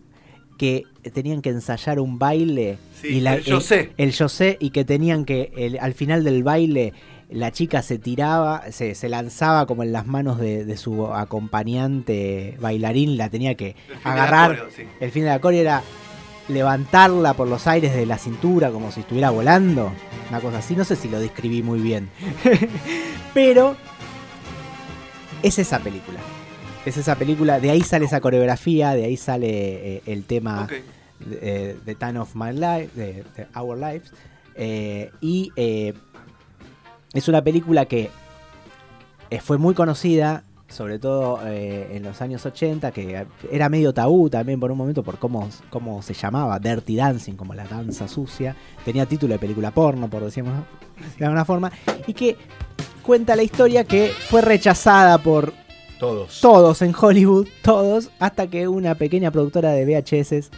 Que 0.58 0.84
tenían 1.14 1.42
que 1.42 1.50
ensayar 1.50 2.00
un 2.00 2.18
baile. 2.20 2.78
Sí, 3.02 3.26
el 3.26 3.44
yo 3.44 3.60
sé. 3.62 3.92
El 3.98 4.12
yo 4.12 4.30
sé 4.30 4.58
y 4.60 4.70
que 4.72 4.86
tenían 4.86 5.26
que, 5.26 5.52
el- 5.58 5.78
al 5.80 5.94
final 5.94 6.24
del 6.24 6.44
baile, 6.44 6.94
la 7.30 7.52
chica 7.52 7.82
se 7.82 7.98
tiraba, 8.00 8.72
se, 8.72 8.96
se 8.96 9.10
lanzaba 9.10 9.66
como 9.66 9.84
en 9.84 9.92
las 9.92 10.06
manos 10.08 10.40
de, 10.40 10.64
de 10.66 10.78
su 10.78 11.08
acompañante 11.08 12.58
bailarín, 12.62 13.18
la 13.18 13.30
tenía 13.30 13.56
que 13.56 13.76
El 13.90 13.98
fin 13.98 14.12
de 14.12 14.18
la 14.18 14.24
agarrar. 14.24 14.50
coreo, 14.58 14.68
sí. 14.76 14.84
El 15.00 15.12
fin 15.12 15.24
de 15.24 15.30
la 15.30 15.40
coreo 15.40 15.62
era 15.62 15.82
levantarla 16.50 17.34
por 17.34 17.48
los 17.48 17.68
aires 17.68 17.94
de 17.96 18.06
la 18.06 18.18
cintura 18.18 18.70
como 18.72 18.92
si 18.92 19.00
estuviera 19.02 19.30
volando. 19.32 19.92
Una 20.30 20.40
cosa 20.42 20.60
así, 20.60 20.76
no 20.76 20.84
sé 20.86 20.96
si 20.96 21.10
lo 21.10 21.20
describí 21.20 21.64
muy 21.64 21.80
bien. 21.80 22.10
Pero 23.34 23.76
es 25.44 25.60
esa 25.60 25.80
película. 25.80 26.20
Es 26.86 26.98
esa 26.98 27.16
película, 27.16 27.60
de 27.60 27.70
ahí 27.72 27.82
sale 27.82 28.06
esa 28.06 28.20
coreografía, 28.20 28.94
de 28.94 29.06
ahí 29.06 29.16
sale 29.16 29.48
eh, 29.98 30.02
el 30.06 30.24
tema 30.26 30.64
Ok. 30.64 30.72
de, 30.72 31.40
eh, 31.42 31.78
The 31.86 31.96
Time 31.96 32.20
of 32.20 32.36
My 32.36 32.52
Life, 32.52 32.90
de, 32.96 33.24
de 33.38 33.48
Our 33.56 33.78
Lives. 33.78 34.12
eh, 34.56 35.10
y 35.22 35.52
eh, 35.56 35.94
es 37.14 37.28
una 37.30 37.42
película 37.44 37.86
que 37.86 38.10
eh, 39.30 39.40
fue 39.40 39.58
muy 39.58 39.74
conocida, 39.76 40.44
sobre 40.68 41.00
todo 41.00 41.40
eh, 41.46 41.96
en 41.96 42.04
los 42.04 42.22
años 42.22 42.46
80, 42.46 42.92
que 42.92 43.26
era 43.52 43.70
medio 43.70 43.94
tabú 43.94 44.30
también 44.30 44.60
por 44.60 44.72
un 44.72 44.78
momento 44.78 45.04
por 45.04 45.20
cómo, 45.20 45.48
cómo 45.70 46.02
se 46.02 46.14
llamaba, 46.16 46.60
Dirty 46.60 46.96
Dancing, 46.98 47.36
como 47.36 47.54
la 47.54 47.66
danza 47.66 48.08
sucia. 48.08 48.56
Tenía 48.84 49.06
título 49.06 49.34
de 49.34 49.40
película 49.40 49.72
porno, 49.72 50.10
por 50.10 50.24
decirlo 50.24 50.52
de 51.18 51.26
alguna 51.26 51.46
forma. 51.46 51.72
Y 52.08 52.14
que 52.14 52.36
cuenta 53.04 53.36
la 53.36 53.44
historia 53.44 53.84
que 53.84 54.12
fue 54.30 54.42
rechazada 54.42 55.18
por 55.20 55.54
Todos. 56.00 56.42
todos 56.42 56.82
en 56.82 56.94
Hollywood, 57.00 57.48
todos, 57.62 58.10
hasta 58.20 58.48
que 58.48 58.68
una 58.68 58.96
pequeña 58.96 59.30
productora 59.32 59.72
de 59.72 59.86
VHS 59.86 60.50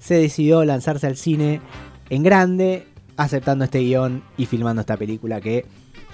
se 0.00 0.14
decidió 0.14 0.64
lanzarse 0.64 1.06
al 1.06 1.16
cine 1.16 1.60
en 2.10 2.22
grande, 2.22 2.86
aceptando 3.16 3.64
este 3.64 3.80
guion 3.80 4.22
y 4.36 4.46
filmando 4.46 4.80
esta 4.80 4.96
película 4.96 5.40
que 5.40 5.66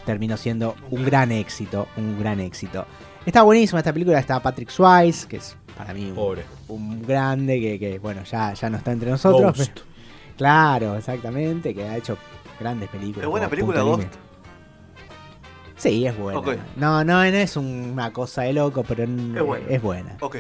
terminó 0.07 0.37
siendo 0.37 0.75
un 0.91 1.05
gran 1.05 1.31
éxito, 1.33 1.87
un 1.97 2.19
gran 2.19 2.41
éxito. 2.41 2.87
Está 3.27 3.43
buenísima 3.43 3.79
esta 3.81 3.93
película, 3.93 4.19
está 4.19 4.41
Patrick 4.43 4.71
Swayze, 4.71 5.27
que 5.29 5.37
es 5.37 5.57
para 5.77 5.95
mí 5.95 6.07
un, 6.11 6.15
Pobre. 6.15 6.43
un 6.69 7.03
grande 7.03 7.59
que, 7.61 7.79
que, 7.79 7.99
bueno, 7.99 8.23
ya, 8.25 8.53
ya 8.55 8.69
no 8.71 8.77
está 8.79 8.93
entre 8.93 9.11
nosotros. 9.11 9.57
Ghost. 9.57 9.73
pero- 9.75 9.87
claro, 10.37 10.97
exactamente, 10.97 11.75
que 11.75 11.85
ha 11.85 11.97
hecho 11.97 12.19
grandes 12.61 12.89
películas. 12.91 13.23
¿Es 13.25 13.31
buena 13.31 13.49
película 13.49 13.81
Ghost? 13.83 14.09
Sí, 15.91 16.07
es 16.07 16.17
buena. 16.19 16.41
No, 16.77 17.05
no, 17.05 17.05
no 17.05 17.23
es 17.25 17.57
una 17.57 18.13
cosa 18.13 18.43
de 18.43 18.53
loco, 18.53 18.85
pero 18.87 19.05
Es 19.05 19.43
buena. 19.45 19.67
es 19.69 19.83
buena. 19.83 20.17
Ok. 20.21 20.37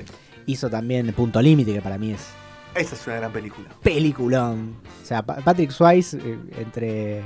Hizo 0.46 0.68
también 0.70 1.12
Punto 1.12 1.40
Límite, 1.40 1.72
que 1.72 1.80
para 1.80 1.96
mí 1.98 2.12
es 2.12 2.26
Esa 2.74 2.94
es 2.94 3.06
una 3.06 3.16
gran 3.16 3.32
película. 3.32 3.68
peliculón. 3.82 4.76
O 5.02 5.06
sea, 5.06 5.22
Pa- 5.22 5.36
Patrick 5.36 5.70
Swayze 5.70 6.16
eh, 6.18 6.38
entre 6.58 7.22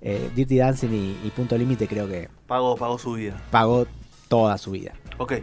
eh, 0.00 0.30
Dirty 0.34 0.56
Dancing 0.58 0.88
y, 0.92 1.16
y 1.26 1.30
Punto 1.36 1.56
Límite 1.56 1.86
creo 1.86 2.08
que 2.08 2.28
Pagó, 2.46 2.76
pagó 2.76 2.98
su 2.98 3.12
vida. 3.12 3.40
pagó 3.50 3.86
toda 4.28 4.56
su 4.58 4.70
vida. 4.72 4.92
Ok. 5.18 5.34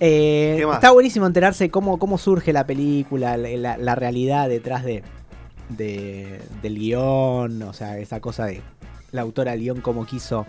Eh, 0.00 0.54
¿Qué 0.58 0.66
más? 0.66 0.76
está 0.76 0.90
buenísimo 0.90 1.26
enterarse 1.26 1.70
cómo, 1.70 1.98
cómo 1.98 2.18
surge 2.18 2.52
la 2.52 2.66
película, 2.66 3.36
la, 3.36 3.48
la- 3.50 3.76
la 3.78 3.94
realidad 3.94 4.48
detrás 4.48 4.84
de, 4.84 5.02
de- 5.68 6.40
del 6.60 6.78
guion, 6.78 7.62
o 7.62 7.72
sea, 7.72 7.98
esa 7.98 8.20
cosa 8.20 8.46
de 8.46 8.62
la 9.12 9.22
autora 9.22 9.52
del 9.52 9.60
guion, 9.60 9.80
cómo 9.80 10.06
quiso 10.06 10.46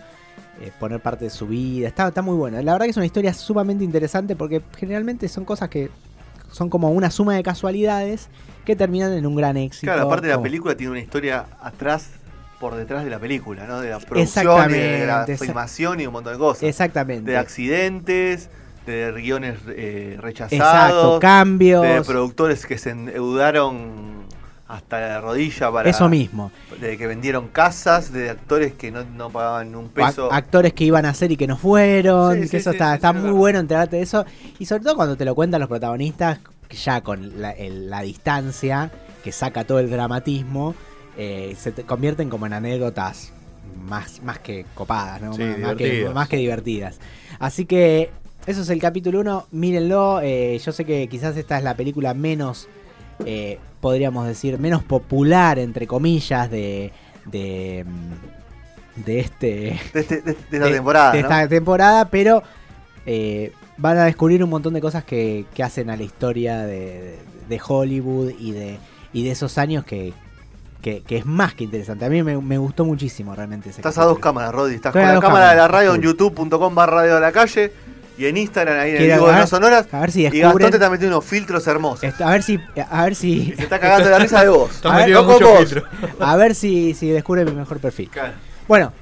eh, 0.60 0.70
poner 0.78 1.00
parte 1.00 1.24
de 1.24 1.30
su 1.30 1.46
vida. 1.46 1.88
Está, 1.88 2.08
está 2.08 2.22
muy 2.22 2.36
bueno. 2.36 2.60
La 2.62 2.72
verdad 2.72 2.86
que 2.86 2.90
es 2.90 2.96
una 2.96 3.06
historia 3.06 3.32
sumamente 3.34 3.84
interesante 3.84 4.36
porque 4.36 4.62
generalmente 4.76 5.28
son 5.28 5.44
cosas 5.44 5.68
que 5.68 5.90
son 6.52 6.70
como 6.70 6.90
una 6.90 7.10
suma 7.10 7.34
de 7.34 7.42
casualidades 7.42 8.28
que 8.64 8.76
terminan 8.76 9.12
en 9.12 9.26
un 9.26 9.34
gran 9.34 9.56
éxito. 9.56 9.86
Claro, 9.92 10.06
aparte 10.06 10.28
la 10.28 10.34
como- 10.34 10.44
película 10.44 10.76
tiene 10.76 10.92
una 10.92 11.00
historia 11.00 11.46
atrás, 11.60 12.10
por 12.60 12.76
detrás 12.76 13.04
de 13.04 13.10
la 13.10 13.18
película, 13.18 13.66
¿no? 13.66 13.80
De 13.80 13.90
la 13.90 13.98
producción, 13.98 14.70
de 14.72 15.06
la 15.06 15.26
filmación 15.26 16.00
y 16.00 16.06
un 16.06 16.12
montón 16.12 16.32
de 16.34 16.38
cosas. 16.38 16.62
Exactamente. 16.62 17.30
De 17.32 17.36
accidentes, 17.36 18.48
de 18.86 19.12
guiones 19.12 19.58
eh, 19.68 20.16
rechazados. 20.20 20.52
Exacto, 20.52 21.18
cambios. 21.20 21.82
De 21.82 22.02
productores 22.02 22.64
que 22.64 22.78
se 22.78 22.90
endeudaron 22.90 24.23
hasta 24.74 25.00
la 25.00 25.20
rodilla 25.20 25.70
para. 25.72 25.88
Eso 25.88 26.08
mismo. 26.08 26.50
De 26.80 26.96
que 26.98 27.06
vendieron 27.06 27.48
casas, 27.48 28.12
de 28.12 28.30
actores 28.30 28.72
que 28.74 28.90
no, 28.90 29.04
no 29.04 29.30
pagaban 29.30 29.74
un 29.74 29.88
peso. 29.88 30.30
actores 30.32 30.72
que 30.72 30.84
iban 30.84 31.06
a 31.06 31.10
hacer 31.10 31.32
y 31.32 31.36
que 31.36 31.46
no 31.46 31.56
fueron, 31.56 32.34
Sí, 32.34 32.40
que 32.42 32.48
sí, 32.48 32.56
eso 32.58 32.70
sí, 32.70 32.76
está, 32.76 32.90
sí, 32.90 32.94
está 32.96 33.12
muy 33.12 33.30
bueno 33.30 33.58
enterarte 33.58 33.96
de 33.96 34.02
eso. 34.02 34.24
Y 34.58 34.66
sobre 34.66 34.82
todo 34.84 34.96
cuando 34.96 35.16
te 35.16 35.24
lo 35.24 35.34
cuentan 35.34 35.60
los 35.60 35.68
protagonistas, 35.68 36.38
que 36.68 36.76
ya 36.76 37.00
con 37.02 37.40
la, 37.40 37.50
el- 37.52 37.88
la 37.90 38.02
distancia 38.02 38.90
que 39.22 39.32
saca 39.32 39.64
todo 39.64 39.78
el 39.78 39.90
dramatismo, 39.90 40.74
eh, 41.16 41.54
se 41.58 41.72
te 41.72 41.84
convierten 41.84 42.28
como 42.28 42.46
en 42.46 42.52
anécdotas 42.54 43.32
más, 43.88 44.22
más 44.22 44.38
que 44.38 44.66
copadas, 44.74 45.20
¿no? 45.22 45.32
Sí, 45.34 45.42
más, 45.42 45.58
más 45.58 45.74
que, 45.76 45.84
divertidas. 45.84 46.14
más 46.14 46.28
que 46.28 46.36
divertidas. 46.36 46.98
Así 47.38 47.64
que 47.66 48.10
eso 48.46 48.62
es 48.62 48.68
el 48.70 48.80
capítulo 48.80 49.20
1, 49.20 49.46
mírenlo. 49.52 50.20
eh, 50.22 50.58
yo 50.64 50.72
sé 50.72 50.84
que 50.84 51.08
quizás 51.08 51.36
esta 51.36 51.56
es 51.58 51.64
la 51.64 51.74
película 51.76 52.12
menos, 52.14 52.68
eh, 53.24 53.58
podríamos 53.84 54.26
decir, 54.26 54.58
menos 54.58 54.82
popular, 54.82 55.58
entre 55.58 55.86
comillas, 55.86 56.50
de... 56.50 56.90
de 57.26 57.84
de 58.96 59.18
este 59.18 59.46
de, 59.92 60.00
este- 60.00 60.22
de- 60.22 60.32
de 60.50 60.56
esta 60.56 60.70
temporada. 60.70 61.12
de 61.12 61.22
¿no? 61.22 61.28
esta 61.28 61.48
temporada, 61.48 62.08
pero 62.10 62.42
eh, 63.06 63.52
van 63.76 63.98
a 63.98 64.04
descubrir 64.04 64.42
un 64.44 64.50
montón 64.50 64.72
de 64.72 64.80
cosas 64.80 65.02
que, 65.04 65.46
que 65.52 65.62
hacen 65.64 65.90
a 65.90 65.96
la 65.96 66.04
historia 66.04 66.58
de, 66.64 67.18
de 67.48 67.60
Hollywood 67.66 68.30
y 68.38 68.52
de, 68.52 68.78
y 69.12 69.24
de 69.24 69.32
esos 69.32 69.58
años 69.58 69.84
que, 69.84 70.12
que, 70.80 71.02
que 71.02 71.16
es 71.16 71.26
más 71.26 71.54
que 71.54 71.64
interesante. 71.64 72.04
A 72.04 72.08
mí 72.08 72.22
me, 72.22 72.38
me 72.40 72.56
gustó 72.56 72.84
muchísimo 72.84 73.34
realmente 73.34 73.70
ese 73.70 73.80
Estás 73.80 73.98
a 73.98 74.04
dos 74.04 74.20
cámaras, 74.20 74.52
Roddy. 74.54 74.76
Estás 74.76 74.94
Estoy 74.94 75.04
con 75.06 75.14
la 75.16 75.20
cámara 75.20 75.50
de 75.50 75.56
la 75.56 75.66
radio 75.66 75.94
en 75.96 76.00
youtube.com 76.02 76.74
barra 76.76 76.98
radio 76.98 77.16
de 77.16 77.20
la 77.20 77.32
calle 77.32 77.72
y 78.16 78.26
en 78.26 78.36
Instagram 78.36 78.78
ahí 78.78 78.90
en 78.90 78.96
el 79.02 79.12
vivo 79.12 79.26
de 79.28 79.36
no 79.36 79.46
sonoras. 79.46 79.86
A 79.92 80.00
ver 80.00 80.10
si 80.12 80.20
Y 80.20 80.24
Gastón 80.24 80.40
descubren. 80.42 80.70
te 80.70 80.76
está 80.76 80.90
metiendo 80.90 81.16
unos 81.18 81.28
filtros 81.28 81.66
hermosos. 81.66 82.20
A 82.20 82.30
ver 82.30 82.42
si. 82.42 82.60
A 82.90 83.04
ver 83.04 83.14
si. 83.14 83.32
Y 83.50 83.52
se 83.56 83.62
está 83.64 83.78
cagando 83.80 84.08
la 84.10 84.18
risa 84.18 84.42
de 84.42 84.48
vos. 84.50 84.70
A 84.84 84.88
ver, 84.90 84.98
metido 85.00 85.20
no 85.22 85.26
con 85.26 85.34
mucho 85.34 85.48
vos. 85.50 85.58
filtro. 85.60 85.82
A 86.20 86.36
ver 86.36 86.54
si, 86.54 86.94
si 86.94 87.08
descubre 87.10 87.44
mi 87.44 87.52
mejor 87.52 87.78
perfil. 87.78 88.08
Claro. 88.10 88.32
Bueno. 88.68 88.92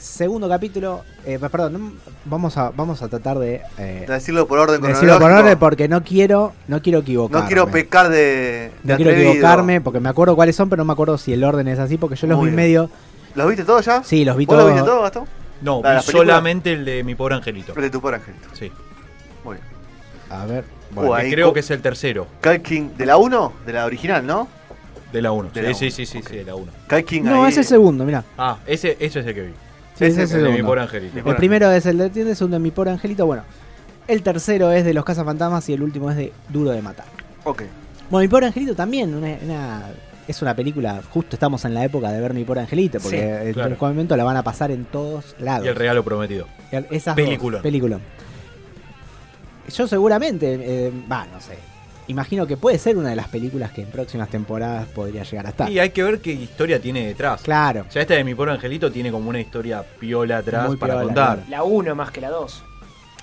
Segundo 0.00 0.48
capítulo. 0.48 1.02
eh, 1.26 1.40
perdón, 1.40 1.94
vamos 2.24 2.56
a, 2.56 2.70
vamos 2.70 3.02
a 3.02 3.08
tratar 3.08 3.36
de. 3.40 3.62
eh, 3.78 4.04
De 4.06 4.12
decirlo 4.14 4.46
por 4.46 4.60
orden 4.60 4.80
decirlo 4.80 5.18
por 5.18 5.32
orden 5.32 5.58
porque 5.58 5.88
no 5.88 6.04
quiero. 6.04 6.52
No 6.68 6.80
quiero 6.80 7.00
equivocarme. 7.00 7.40
No 7.42 7.46
quiero 7.48 7.66
pecar 7.68 8.08
de, 8.08 8.16
de 8.16 8.92
No 8.92 8.94
quiero 8.96 9.10
equivocarme 9.10 9.80
porque 9.80 9.98
me 9.98 10.08
acuerdo 10.08 10.36
cuáles 10.36 10.54
son, 10.54 10.68
pero 10.70 10.78
no 10.82 10.84
me 10.84 10.92
acuerdo 10.92 11.18
si 11.18 11.32
el 11.32 11.42
orden 11.42 11.66
es 11.66 11.80
así, 11.80 11.98
porque 11.98 12.14
yo 12.14 12.28
los 12.28 12.38
Muy 12.38 12.50
vi 12.50 12.54
bien. 12.54 12.66
medio. 12.66 12.90
¿Los 13.34 13.48
viste 13.48 13.64
todos 13.64 13.84
ya? 13.84 14.04
Sí, 14.04 14.24
los 14.24 14.36
vi 14.36 14.46
¿Vos 14.46 14.54
todos. 14.56 14.66
los 14.68 14.74
viste 14.76 14.88
todos, 14.88 15.02
Gastón? 15.02 15.24
No, 15.60 15.80
¿La 15.82 15.90
de 15.94 15.96
vi 15.98 16.02
solamente 16.12 16.72
el 16.72 16.84
de 16.84 17.02
mi 17.04 17.14
pobre 17.14 17.34
angelito. 17.34 17.74
El 17.74 17.82
de 17.82 17.90
tu 17.90 18.00
pobre 18.00 18.16
angelito. 18.16 18.48
Sí. 18.54 18.70
Muy 19.44 19.56
bien. 19.56 19.66
A 20.30 20.46
ver. 20.46 20.64
Bueno. 20.90 21.14
Que 21.14 21.20
ahí 21.22 21.30
creo 21.32 21.52
que 21.52 21.60
es 21.60 21.70
el 21.70 21.82
tercero 21.82 22.26
Kai 22.40 22.60
King, 22.62 22.90
¿de 22.96 23.04
la 23.06 23.16
1? 23.18 23.52
De 23.66 23.72
la 23.72 23.84
original, 23.84 24.26
¿no? 24.26 24.48
de 25.12 25.22
la 25.22 25.32
1. 25.32 25.50
De 25.54 25.62
la 25.62 25.74
Sí, 25.74 25.86
uno. 25.86 25.90
sí, 25.96 26.06
sí, 26.06 26.20
sí, 26.20 26.22
sí, 26.28 26.36
de 26.36 26.44
la 26.44 26.54
1. 26.54 26.70
Kai 26.86 27.02
King 27.04 27.22
No, 27.22 27.44
ahí- 27.44 27.50
es 27.50 27.56
el 27.58 27.64
segundo, 27.64 28.04
mira. 28.04 28.24
Ah, 28.36 28.58
ese, 28.66 28.96
ese 29.00 29.20
es 29.20 29.26
el 29.26 29.34
que 29.34 29.42
vi. 29.42 29.52
Sí, 29.94 30.04
Ese 30.04 30.22
es 30.24 30.30
es 30.30 30.36
El 30.36 30.44
de 30.44 30.50
mi 30.50 30.62
pobre 30.62 30.82
segundo. 30.82 31.06
angelito. 31.08 31.30
El 31.30 31.36
primero 31.36 31.70
es 31.72 31.86
el 31.86 31.98
de 31.98 32.10
Tiende, 32.10 32.30
el 32.32 32.36
segundo 32.36 32.56
de 32.56 32.62
mi 32.62 32.70
pobre 32.70 32.90
angelito. 32.90 33.24
Bueno, 33.26 33.42
el 34.06 34.22
tercero 34.22 34.70
es 34.70 34.84
de 34.84 34.92
los 34.94 35.04
cazafantasmas 35.04 35.68
y 35.70 35.72
el 35.72 35.82
último 35.82 36.10
es 36.10 36.16
de 36.16 36.32
Duro 36.50 36.70
de 36.70 36.80
Matar. 36.82 37.06
Ok. 37.44 37.62
Bueno, 38.10 38.22
mi 38.22 38.28
pobre 38.28 38.46
angelito 38.46 38.74
también, 38.74 39.14
una, 39.14 39.36
una- 39.42 39.82
es 40.28 40.42
una 40.42 40.54
película, 40.54 41.00
justo 41.10 41.36
estamos 41.36 41.64
en 41.64 41.74
la 41.74 41.84
época 41.84 42.12
de 42.12 42.20
ver 42.20 42.34
mi 42.34 42.44
pobre 42.44 42.60
angelito, 42.60 43.00
porque 43.00 43.16
Sí, 43.18 43.48
en 43.48 43.52
claro. 43.54 43.70
algún 43.72 43.88
momento 43.88 44.16
la 44.16 44.24
van 44.24 44.36
a 44.36 44.42
pasar 44.44 44.70
en 44.70 44.84
todos 44.84 45.34
lados. 45.40 45.64
Y 45.64 45.68
el 45.68 45.74
regalo 45.76 46.04
prometido. 46.04 46.46
Esas 46.90 47.14
Peliculón. 47.16 47.52
dos, 47.58 47.62
peliculón. 47.62 48.00
Yo 49.74 49.86
seguramente, 49.86 50.58
eh, 50.60 50.92
va, 51.10 51.26
no 51.26 51.40
sé. 51.40 51.58
Imagino 52.08 52.46
que 52.46 52.56
puede 52.56 52.78
ser 52.78 52.96
una 52.96 53.10
de 53.10 53.16
las 53.16 53.28
películas 53.28 53.70
que 53.70 53.82
en 53.82 53.88
próximas 53.90 54.30
temporadas 54.30 54.86
podría 54.88 55.24
llegar 55.24 55.44
a 55.46 55.48
estar. 55.50 55.70
Y 55.70 55.78
hay 55.78 55.90
que 55.90 56.02
ver 56.02 56.20
qué 56.20 56.32
historia 56.32 56.80
tiene 56.80 57.06
detrás. 57.06 57.42
Claro. 57.42 57.84
Ya 57.92 58.00
esta 58.00 58.14
de 58.14 58.24
mi 58.24 58.34
pobre 58.34 58.52
angelito 58.52 58.90
tiene 58.90 59.10
como 59.10 59.28
una 59.28 59.40
historia 59.40 59.82
piola 60.00 60.38
atrás 60.38 60.68
Muy 60.68 60.78
para 60.78 60.94
piola, 60.94 61.04
contar. 61.04 61.36
claro. 61.44 61.50
La 61.50 61.62
1 61.64 61.94
más 61.94 62.10
que 62.10 62.20
la 62.22 62.30
2. 62.30 62.62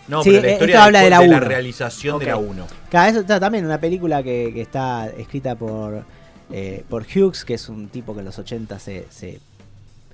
No, 0.07 0.21
Sí, 0.21 0.29
pero 0.29 0.41
la 0.43 0.47
eh, 0.49 0.51
historia 0.53 0.75
esto 0.75 0.83
habla 0.85 0.99
de 1.01 1.09
la 1.09 1.19
de 1.19 1.27
uno. 1.29 1.39
realización 1.39 2.19
de 2.19 2.25
la 2.27 2.37
1. 2.37 2.67
Cada 2.91 3.05
vez 3.07 3.15
está 3.15 3.39
también 3.39 3.65
una 3.65 3.79
película 3.81 4.21
que, 4.21 4.51
que 4.53 4.61
está 4.61 5.07
escrita 5.17 5.55
por, 5.55 6.03
eh, 6.51 6.83
por 6.89 7.03
Hughes, 7.03 7.43
que 7.43 7.55
es 7.55 7.69
un 7.69 7.87
tipo 7.87 8.13
que 8.13 8.19
en 8.19 8.25
los 8.25 8.37
80 8.37 8.79
se, 8.79 9.39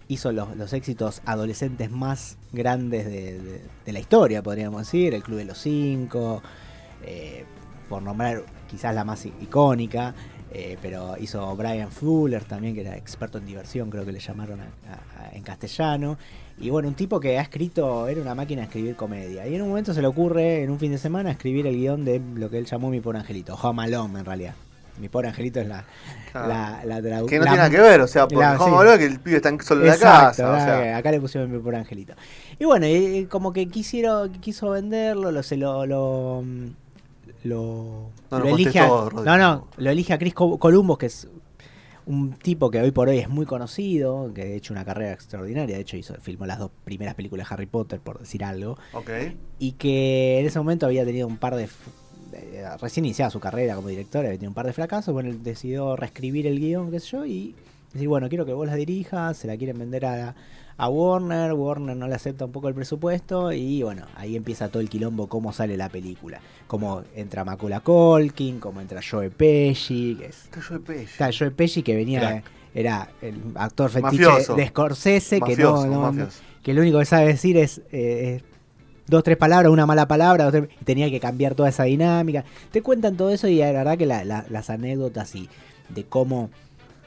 hizo 0.07 0.31
los, 0.31 0.73
éxitos 0.73 1.21
adolescentes 1.25 1.91
más 1.91 2.37
grandes 2.51 3.05
de, 3.05 3.61
la 3.91 3.99
historia, 3.99 4.41
podríamos 4.41 4.81
decir. 4.81 5.13
El 5.13 5.23
Club 5.23 5.37
de 5.39 5.45
los 5.45 5.57
Cinco, 5.57 6.41
eh, 7.03 7.45
por 7.89 8.01
nombrar 8.01 8.43
quizás 8.69 8.95
la 8.95 9.03
más 9.03 9.25
icónica. 9.25 10.13
eh, 10.53 10.77
pero 10.81 11.15
hizo 11.17 11.55
Brian 11.55 11.91
Fuller 11.91 12.43
también, 12.43 12.75
que 12.75 12.81
era 12.81 12.97
experto 12.97 13.37
en 13.37 13.45
diversión, 13.45 13.89
creo 13.89 14.05
que 14.05 14.11
le 14.11 14.19
llamaron 14.19 14.59
en 15.31 15.43
castellano. 15.43 16.17
Y 16.59 16.69
bueno, 16.69 16.89
un 16.89 16.95
tipo 16.95 17.19
que 17.19 17.39
ha 17.39 17.41
escrito, 17.41 18.07
era 18.07 18.21
una 18.21 18.35
máquina 18.35 18.61
de 18.61 18.67
escribir 18.67 18.95
comedia. 18.95 19.47
Y 19.47 19.55
en 19.55 19.61
un 19.61 19.69
momento 19.69 19.93
se 19.93 20.01
le 20.01 20.07
ocurre, 20.07 20.63
en 20.63 20.69
un 20.69 20.77
fin 20.79 20.91
de 20.91 20.97
semana, 20.97 21.31
escribir 21.31 21.67
el 21.67 21.75
guion 21.75 22.03
de 22.05 22.21
lo 22.35 22.49
que 22.49 22.57
él 22.57 22.65
llamó 22.65 22.89
Mi 22.89 22.99
Pobre 22.99 23.19
Angelito, 23.19 23.55
Home 23.55 23.83
Alone 23.83 24.19
en 24.19 24.25
realidad. 24.25 24.55
Mi 25.01 25.09
Pobre 25.09 25.27
Angelito 25.27 25.59
es 25.59 25.67
la, 25.67 25.83
Claro. 26.31 26.47
la, 26.47 26.85
la 26.85 26.99
tradu- 27.01 27.25
Que 27.27 27.39
no 27.39 27.43
la- 27.45 27.51
tiene 27.51 27.57
nada 27.57 27.69
que 27.69 27.81
ver, 27.81 27.99
o 28.01 28.07
sea, 28.07 28.27
porque 28.27 28.43
la- 28.45 28.55
¿cómo 28.57 28.75
sí. 28.75 28.79
hablar 28.79 28.99
que 28.99 29.05
el 29.05 29.19
pibe 29.19 29.35
está 29.37 29.51
solo 29.61 29.81
en 29.81 29.87
la 29.89 29.97
casa? 29.97 30.95
Acá 30.97 31.11
le 31.11 31.19
pusieron 31.19 31.51
Mi 31.51 31.59
Pobre 31.59 31.77
Angelito. 31.77 32.13
Y 32.59 32.65
bueno, 32.65 32.85
y- 32.87 32.91
y 33.17 33.25
como 33.25 33.51
que 33.51 33.67
quisieron, 33.67 34.31
quiso 34.33 34.69
venderlo, 34.69 35.31
lo, 35.31 35.43
se 35.43 35.57
lo... 35.57 35.85
lo 35.85 36.43
lo, 37.43 38.11
No 38.29 38.37
lo 38.37 38.45
nos 38.45 38.53
elige 38.53 38.79
a, 38.79 38.87
no, 38.87 39.37
no, 39.37 39.67
lo 39.77 39.89
elige 39.89 40.13
a 40.13 40.19
Chris 40.19 40.33
Co- 40.35 40.59
Columbus, 40.59 40.99
que 40.99 41.05
es 41.07 41.27
un 42.05 42.33
tipo 42.33 42.69
que 42.69 42.79
hoy 42.81 42.91
por 42.91 43.09
hoy 43.09 43.17
es 43.17 43.29
muy 43.29 43.47
conocido, 43.47 44.31
que 44.33 44.41
ha 44.41 44.45
hecho 44.45 44.73
una 44.73 44.85
carrera 44.85 45.13
extraordinaria, 45.13 45.75
de 45.75 45.81
hecho 45.81 45.97
hizo, 45.97 46.13
filmó 46.21 46.45
las 46.45 46.59
dos 46.59 46.69
primeras 46.83 47.15
películas 47.15 47.47
de 47.49 47.55
Harry 47.55 47.65
Potter, 47.65 47.99
por 47.99 48.19
decir 48.19 48.43
algo, 48.43 48.77
ok. 48.93 49.09
y 49.57 49.71
que 49.73 50.39
en 50.39 50.45
ese 50.45 50.59
momento 50.59 50.85
había 50.85 51.03
tenido 51.05 51.27
un 51.27 51.37
par 51.37 51.55
de... 51.55 51.67
de- 52.31 52.77
recién 52.77 53.05
iniciada 53.05 53.29
su 53.29 53.39
carrera 53.39 53.75
como 53.75 53.87
director, 53.89 54.19
había 54.25 54.31
tenido 54.37 54.49
un 54.49 54.55
par 54.55 54.65
de 54.65 54.73
fracasos, 54.73 55.13
bueno, 55.13 55.29
él 55.29 55.43
decidió 55.43 55.95
reescribir 55.95 56.47
el 56.47 56.59
guion, 56.59 56.89
qué 56.91 56.99
sé 56.99 57.07
yo, 57.09 57.25
y 57.25 57.53
decir, 57.93 58.07
bueno, 58.07 58.29
quiero 58.29 58.45
que 58.45 58.53
vos 58.53 58.65
la 58.67 58.75
dirijas, 58.75 59.37
se 59.37 59.47
la 59.47 59.57
quieren 59.57 59.77
vender 59.77 60.05
a, 60.05 60.33
a 60.77 60.89
Warner, 60.89 61.53
Warner 61.53 61.95
no 61.95 62.07
le 62.07 62.15
acepta 62.15 62.45
un 62.45 62.51
poco 62.51 62.67
el 62.69 62.73
presupuesto, 62.73 63.51
y 63.51 63.83
bueno, 63.83 64.05
ahí 64.15 64.35
empieza 64.35 64.69
todo 64.69 64.81
el 64.81 64.89
quilombo, 64.89 65.27
cómo 65.27 65.51
sale 65.53 65.75
la 65.77 65.89
película, 65.89 66.39
cómo 66.67 67.03
entra 67.15 67.43
Macula 67.43 67.81
Colkin, 67.81 68.59
cómo 68.59 68.81
entra 68.81 69.01
Joe 69.07 69.29
Pesci, 69.29 70.15
que 70.19 70.25
es... 70.27 70.49
De 70.69 70.79
pelle. 70.79 71.03
Está 71.03 71.29
Joe 71.37 71.51
Pesci 71.51 71.83
que 71.83 71.95
venía, 71.95 72.43
era 72.73 73.09
el 73.21 73.35
actor 73.55 73.89
fetiche 73.89 74.23
Mafioso. 74.25 74.55
de 74.55 74.67
Scorsese, 74.67 75.41
que 75.41 75.57
no, 75.57 75.85
no- 75.85 76.27
que 76.63 76.73
lo 76.73 76.81
único 76.81 76.99
que 76.99 77.05
sabe 77.05 77.25
decir 77.27 77.57
es 77.57 77.81
eh, 77.91 78.35
es 78.37 78.43
dos, 79.11 79.23
tres 79.23 79.37
palabras, 79.37 79.71
una 79.71 79.85
mala 79.85 80.07
palabra, 80.07 80.45
dos, 80.45 80.53
tres- 80.53 80.69
y 80.81 80.83
tenía 80.85 81.11
que 81.11 81.19
cambiar 81.19 81.53
toda 81.53 81.69
esa 81.69 81.83
dinámica. 81.83 82.43
Te 82.71 82.81
cuentan 82.81 83.15
todo 83.17 83.29
eso 83.29 83.47
y 83.47 83.57
la 83.59 83.71
verdad 83.71 83.97
que 83.97 84.07
la- 84.07 84.23
la- 84.25 84.45
las 84.49 84.71
anécdotas 84.71 85.35
y 85.35 85.47
de 85.89 86.03
cómo 86.05 86.49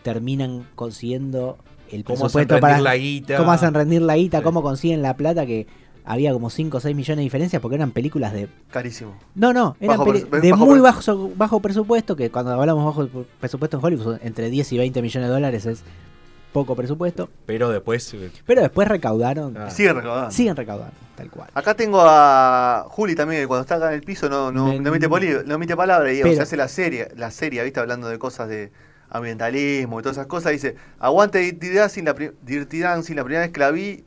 terminan 0.02 0.66
consiguiendo 0.74 1.58
el 1.90 2.04
Cómo 2.04 2.20
presupuesto 2.20 2.60
para 2.60 2.80
la 2.80 2.96
guita. 2.96 3.36
cómo 3.36 3.52
hacen 3.52 3.74
rendir 3.74 4.02
la 4.02 4.16
guita, 4.16 4.38
Sí. 4.38 4.44
cómo 4.44 4.62
consiguen 4.62 5.02
la 5.02 5.16
plata 5.16 5.46
que 5.46 5.66
había 6.04 6.32
como 6.34 6.50
5 6.50 6.76
o 6.76 6.80
6 6.80 6.94
millones 6.94 7.18
de 7.18 7.22
diferencias 7.22 7.62
porque 7.62 7.76
eran 7.76 7.90
películas 7.92 8.32
de... 8.34 8.48
Carísimo. 8.70 9.14
No, 9.34 9.54
no, 9.54 9.76
eran 9.80 9.96
Bajo 9.98 10.12
de 10.12 10.50
bajo 10.50 10.66
muy 10.66 10.80
bajo, 10.80 11.30
bajo 11.34 11.60
presupuesto, 11.60 12.14
que 12.16 12.30
cuando 12.30 12.52
hablamos 12.52 12.84
bajo 12.84 13.08
presupuesto 13.40 13.78
en 13.78 13.84
Hollywood, 13.84 14.18
entre 14.22 14.50
10 14.50 14.70
y 14.72 14.78
20 14.78 15.00
millones 15.00 15.28
de 15.30 15.34
dólares 15.34 15.64
es 15.64 15.82
poco 16.54 16.74
presupuesto. 16.74 17.28
Pero 17.44 17.68
después. 17.68 18.14
eh, 18.14 18.30
Pero 18.46 18.62
después 18.62 18.88
recaudaron, 18.88 19.54
Ah. 19.58 19.68
Sigue 19.70 19.92
recaudando. 19.92 20.30
siguen 20.30 20.56
recaudando, 20.56 20.94
tal 21.16 21.28
cual. 21.30 21.50
Acá 21.52 21.74
tengo 21.74 22.00
a 22.02 22.86
Juli 22.88 23.14
también, 23.14 23.42
que 23.42 23.46
cuando 23.48 23.62
está 23.62 23.74
acá 23.74 23.88
en 23.88 23.94
el 23.94 24.02
piso 24.02 24.30
no, 24.30 24.50
no, 24.52 24.68
Me- 24.68 24.78
no 24.80 24.88
emite, 24.90 25.08
poli- 25.08 25.42
no 25.44 25.56
emite 25.56 25.76
palabra. 25.76 26.10
Y 26.12 26.22
Pero- 26.22 26.36
se 26.36 26.42
hace 26.42 26.56
la 26.56 26.68
serie, 26.68 27.08
la 27.16 27.30
serie, 27.30 27.62
¿viste? 27.64 27.80
Hablando 27.80 28.08
de 28.08 28.18
cosas 28.18 28.48
de 28.48 28.70
ambientalismo 29.10 29.98
y 29.98 30.02
todas 30.02 30.16
esas 30.16 30.26
cosas. 30.28 30.52
Dice, 30.52 30.76
aguante 30.98 31.38
Dirty 31.40 31.70
Dancing, 31.70 32.04
la, 32.04 32.14
pri- 32.14 32.32
Dirty 32.42 32.80
Dancing, 32.80 33.14
la 33.16 33.24
primera 33.24 33.42
vez 33.42 33.52
que 33.52 33.60
la 33.60 33.70
vi, 33.70 34.04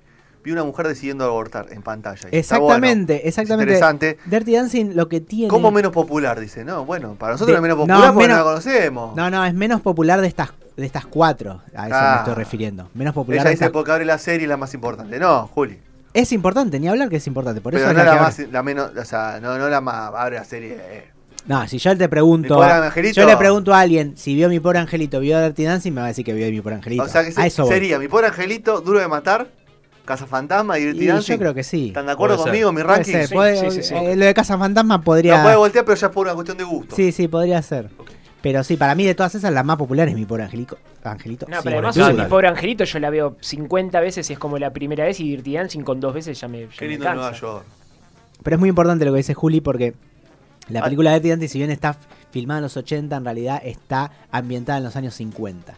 vi 0.47 0.53
una 0.53 0.63
mujer 0.63 0.87
decidiendo 0.87 1.25
abortar 1.25 1.65
en 1.71 1.81
pantalla. 1.81 2.19
Y 2.21 2.23
bueno, 2.31 2.37
Exactamente, 2.39 3.27
exactamente. 3.27 3.73
interesante. 3.73 4.17
Dirty 4.27 4.53
Dancing 4.55 4.91
lo 4.95 5.09
que 5.09 5.19
tiene... 5.19 5.49
¿Cómo 5.49 5.71
menos 5.71 5.91
popular? 5.91 6.39
Dice, 6.39 6.63
no, 6.63 6.85
bueno, 6.85 7.15
para 7.15 7.33
nosotros 7.33 7.53
De- 7.53 7.57
es 7.57 7.61
menos 7.61 7.77
no, 7.77 7.83
popular 7.83 8.13
porque 8.13 8.27
menos- 8.27 8.37
no 8.39 8.43
la 8.45 8.49
conocemos. 8.49 9.15
No, 9.17 9.29
no, 9.29 9.45
es 9.45 9.53
menos 9.53 9.81
popular 9.81 10.21
de 10.21 10.27
estas 10.27 10.51
de 10.77 10.85
estas 10.85 11.05
cuatro. 11.07 11.61
A 11.75 11.87
eso 11.87 11.95
me 11.95 11.95
Ah. 11.95 12.15
estoy 12.19 12.35
refiriendo. 12.35 12.87
Menos 12.93 13.13
popular 13.13 13.41
Ella 13.41 13.49
dice 13.49 13.63
estas- 13.65 13.71
porque 13.73 13.91
abre 13.91 14.05
la 14.05 14.17
serie 14.19 14.47
la 14.47 14.55
más 14.57 14.73
importante. 14.73 15.19
No, 15.19 15.47
Juli. 15.47 15.79
Es 16.13 16.31
importante, 16.31 16.79
ni 16.79 16.87
hablar 16.87 17.09
que 17.09 17.17
es 17.17 17.27
importante. 17.27 17.59
Por 17.61 17.75
eso 17.75 17.85
Pero 17.87 17.99
es 17.99 18.05
no 18.05 18.11
la 18.13 18.21
más, 18.21 18.39
la 18.39 18.63
menos, 18.63 18.91
o 18.95 19.03
sea, 19.05 19.39
no, 19.41 19.57
no 19.57 19.67
la 19.69 19.81
más, 19.81 20.13
abre 20.15 20.37
la 20.37 20.45
serie. 20.45 20.77
eh. 20.79 21.11
No, 21.47 21.65
si 21.67 21.77
yo 21.79 21.97
te 21.97 22.07
pregunto. 22.09 22.61
Yo 23.13 23.25
le 23.25 23.37
pregunto 23.37 23.73
a 23.73 23.79
alguien 23.79 24.15
si 24.17 24.35
vio 24.35 24.49
mi 24.49 24.59
pobre 24.59 24.79
angelito, 24.79 25.19
vio 25.19 25.41
Dirty 25.41 25.63
Dancing, 25.63 25.93
me 25.93 26.01
va 26.01 26.05
a 26.05 26.09
decir 26.09 26.23
que 26.25 26.33
vio 26.33 26.47
mi 26.51 26.59
pobre 26.61 26.75
angelito. 26.75 27.03
O 27.03 27.07
sea 27.07 27.23
que 27.23 27.29
eso 27.29 27.65
sería 27.67 27.97
mi 27.99 28.07
pobre 28.07 28.27
angelito, 28.27 28.81
duro 28.81 28.99
de 28.99 29.07
matar, 29.07 29.47
Casa 30.07 30.25
Fantasma 30.25 30.79
y 30.79 30.85
Dirty 30.85 31.03
Y 31.03 31.07
Dancing. 31.07 31.33
yo 31.33 31.37
creo 31.39 31.53
que 31.53 31.63
sí. 31.63 31.87
¿Están 31.89 32.07
de 32.07 32.13
acuerdo 32.13 32.37
Puede 32.37 32.45
ser. 32.45 32.51
conmigo? 32.65 32.71
Mi 32.71 32.81
Puede 32.81 32.95
ranking. 32.97 33.11
ser, 33.11 33.27
Sí, 33.27 33.33
puede- 33.35 33.57
sí, 33.59 33.71
sí, 33.71 33.83
sí. 33.83 33.93
eh, 33.95 34.15
lo 34.15 34.25
de 34.25 34.33
Casa 34.33 34.57
Fantasma 34.57 35.01
podría. 35.01 35.37
No 35.37 35.43
puede 35.43 35.55
voltear, 35.57 35.85
pero 35.85 35.95
ya 35.95 36.07
es 36.07 36.13
por 36.13 36.25
una 36.25 36.33
cuestión 36.33 36.57
de 36.57 36.63
gusto. 36.63 36.95
sí, 36.95 37.11
sí, 37.11 37.27
podría 37.27 37.61
ser. 37.61 37.89
Pero 38.41 38.63
sí, 38.63 38.77
para 38.77 38.95
mí 38.95 39.03
de 39.05 39.13
todas 39.15 39.35
esas, 39.35 39.51
la 39.51 39.63
más 39.63 39.77
popular 39.77 40.07
es 40.07 40.15
mi 40.15 40.25
pobre 40.25 40.43
angelito. 40.43 40.77
angelito 41.03 41.45
No, 41.49 41.57
sí, 41.57 41.61
pero 41.63 41.77
además, 41.87 42.15
mi 42.17 42.25
pobre 42.25 42.47
angelito 42.47 42.83
yo 42.83 42.99
la 42.99 43.09
veo 43.09 43.35
50 43.41 43.99
veces 43.99 44.29
y 44.29 44.33
es 44.33 44.39
como 44.39 44.57
la 44.57 44.71
primera 44.71 45.05
vez 45.05 45.19
y 45.19 45.29
Dirty 45.29 45.53
Dancing 45.55 45.81
con 45.81 45.99
dos 45.99 46.13
veces 46.13 46.39
ya 46.39 46.47
me, 46.47 46.61
ya 46.61 46.67
Qué 46.77 46.85
me 46.85 46.91
lindo 46.91 47.05
cansa. 47.05 47.21
Nueva 47.21 47.37
York. 47.37 47.63
Pero 48.43 48.55
es 48.55 48.59
muy 48.59 48.69
importante 48.69 49.05
lo 49.05 49.11
que 49.11 49.17
dice 49.17 49.33
Juli 49.33 49.59
porque 49.61 49.95
la 50.69 50.79
Ah. 50.81 50.83
película 50.83 51.11
de 51.11 51.15
Dirty 51.19 51.29
Dancing, 51.29 51.47
si 51.49 51.57
bien 51.57 51.71
está 51.71 51.97
filmada 52.31 52.59
en 52.59 52.63
los 52.63 52.77
80, 52.77 53.15
en 53.17 53.25
realidad 53.25 53.61
está 53.65 54.11
ambientada 54.31 54.77
en 54.77 54.83
los 54.83 54.95
años 54.95 55.15
50. 55.15 55.75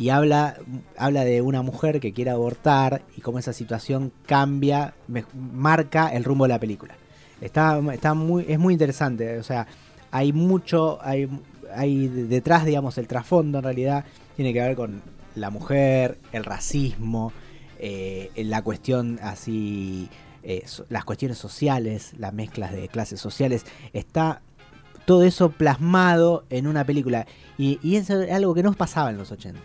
Y 0.00 0.08
habla, 0.08 0.56
habla 0.96 1.24
de 1.24 1.42
una 1.42 1.62
mujer 1.62 2.00
que 2.00 2.12
quiere 2.12 2.30
abortar 2.32 3.02
y 3.16 3.20
cómo 3.20 3.38
esa 3.38 3.52
situación 3.52 4.12
cambia, 4.26 4.94
me- 5.06 5.24
marca 5.34 6.08
el 6.08 6.24
rumbo 6.24 6.44
de 6.44 6.48
la 6.48 6.58
película. 6.58 6.94
Está, 7.40 7.78
está 7.92 8.14
muy, 8.14 8.44
es 8.48 8.58
muy 8.58 8.72
interesante, 8.74 9.38
o 9.38 9.42
sea, 9.44 9.66
hay 10.10 10.32
mucho, 10.32 10.98
hay, 11.02 11.28
hay 11.74 12.08
detrás, 12.08 12.64
digamos, 12.64 12.98
el 12.98 13.06
trasfondo 13.06 13.58
en 13.58 13.64
realidad 13.64 14.04
tiene 14.36 14.52
que 14.52 14.60
ver 14.60 14.74
con 14.74 15.02
la 15.36 15.50
mujer, 15.50 16.18
el 16.32 16.44
racismo, 16.44 17.32
eh, 17.78 18.30
la 18.36 18.62
cuestión 18.62 19.18
así, 19.22 20.08
eh, 20.42 20.64
las 20.88 21.04
cuestiones 21.04 21.38
sociales, 21.38 22.12
las 22.18 22.32
mezclas 22.34 22.72
de 22.72 22.88
clases 22.88 23.20
sociales, 23.20 23.64
está 23.92 24.40
todo 25.04 25.22
eso 25.24 25.50
plasmado 25.50 26.44
en 26.50 26.66
una 26.66 26.84
película. 26.84 27.26
Y, 27.58 27.78
y 27.82 27.96
eso 27.96 28.20
es 28.20 28.32
algo 28.32 28.54
que 28.54 28.62
no 28.62 28.72
pasaba 28.72 29.10
en 29.10 29.18
los 29.18 29.30
80. 29.32 29.60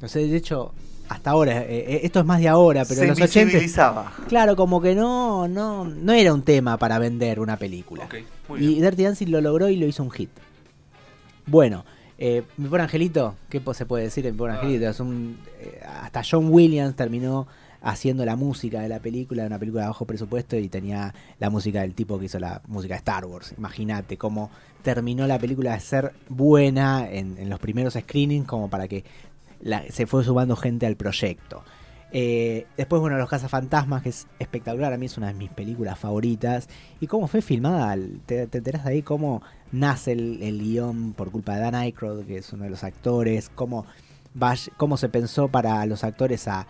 No 0.00 0.08
sé, 0.08 0.26
de 0.26 0.36
hecho, 0.36 0.72
hasta 1.08 1.30
ahora, 1.30 1.62
eh, 1.62 1.66
eh, 1.70 2.00
esto 2.04 2.20
es 2.20 2.26
más 2.26 2.40
de 2.40 2.48
ahora, 2.48 2.84
pero 2.84 3.00
Se 3.00 3.02
en 3.02 3.08
los 3.10 3.20
80... 3.20 3.40
invisibilizaba. 3.40 4.12
Claro, 4.28 4.56
como 4.56 4.80
que 4.80 4.94
no, 4.94 5.48
no, 5.48 5.84
no 5.84 6.12
era 6.12 6.32
un 6.32 6.42
tema 6.42 6.78
para 6.78 6.98
vender 6.98 7.40
una 7.40 7.56
película. 7.56 8.04
Ok, 8.04 8.14
muy 8.48 8.64
Y 8.64 8.66
bien. 8.68 8.82
Dirty 8.82 9.02
Dancing 9.04 9.28
lo 9.28 9.40
logró 9.40 9.68
y 9.68 9.76
lo 9.76 9.86
hizo 9.86 10.02
un 10.02 10.10
hit. 10.10 10.30
Bueno, 11.46 11.84
eh, 12.16 12.42
mi 12.58 12.68
pobre 12.68 12.82
angelito, 12.82 13.34
¿qué 13.48 13.62
se 13.74 13.86
puede 13.86 14.04
decir 14.04 14.22
de 14.24 14.32
mi 14.32 14.38
pobre 14.38 14.52
angelito? 14.52 14.88
Es 14.88 15.00
un, 15.00 15.38
eh, 15.58 15.80
hasta 16.02 16.22
John 16.28 16.48
Williams 16.50 16.94
terminó 16.94 17.46
haciendo 17.82 18.26
la 18.26 18.36
música 18.36 18.80
de 18.82 18.88
la 18.90 19.00
película, 19.00 19.46
una 19.46 19.58
película 19.58 19.82
de 19.84 19.88
bajo 19.88 20.04
presupuesto 20.04 20.56
y 20.56 20.68
tenía 20.68 21.14
la 21.38 21.48
música 21.48 21.80
del 21.80 21.94
tipo 21.94 22.18
que 22.18 22.26
hizo 22.26 22.38
la 22.38 22.60
música 22.68 22.94
de 22.94 22.98
Star 22.98 23.24
Wars. 23.24 23.54
Imagínate 23.56 24.18
cómo 24.18 24.50
terminó 24.82 25.26
la 25.26 25.38
película 25.38 25.72
de 25.72 25.80
ser 25.80 26.12
buena 26.28 27.10
en, 27.10 27.38
en 27.38 27.48
los 27.48 27.58
primeros 27.58 27.94
screenings 27.94 28.46
como 28.46 28.68
para 28.68 28.86
que 28.86 29.02
se 29.90 30.06
fue 30.06 30.24
sumando 30.24 30.56
gente 30.56 30.86
al 30.86 30.96
proyecto. 30.96 31.62
Eh, 32.12 32.66
después, 32.76 33.00
bueno, 33.00 33.18
Los 33.18 33.28
Cazafantasmas, 33.28 34.02
que 34.02 34.08
es 34.08 34.26
espectacular, 34.38 34.92
a 34.92 34.96
mí 34.96 35.06
es 35.06 35.16
una 35.16 35.28
de 35.28 35.34
mis 35.34 35.50
películas 35.50 35.98
favoritas. 35.98 36.68
Y 37.00 37.06
cómo 37.06 37.28
fue 37.28 37.42
filmada, 37.42 37.96
te, 38.26 38.46
te 38.46 38.58
enterás 38.58 38.84
de 38.84 38.90
ahí 38.90 39.02
cómo 39.02 39.42
nace 39.72 40.12
el, 40.12 40.42
el 40.42 40.60
guion 40.60 41.12
por 41.12 41.30
culpa 41.30 41.54
de 41.54 41.60
Dan 41.62 41.74
Aykroyd, 41.74 42.26
que 42.26 42.38
es 42.38 42.52
uno 42.52 42.64
de 42.64 42.70
los 42.70 42.82
actores, 42.84 43.50
cómo, 43.54 43.86
cómo 44.76 44.96
se 44.96 45.08
pensó 45.08 45.48
para 45.48 45.84
los 45.86 46.04
actores 46.04 46.48
a 46.48 46.66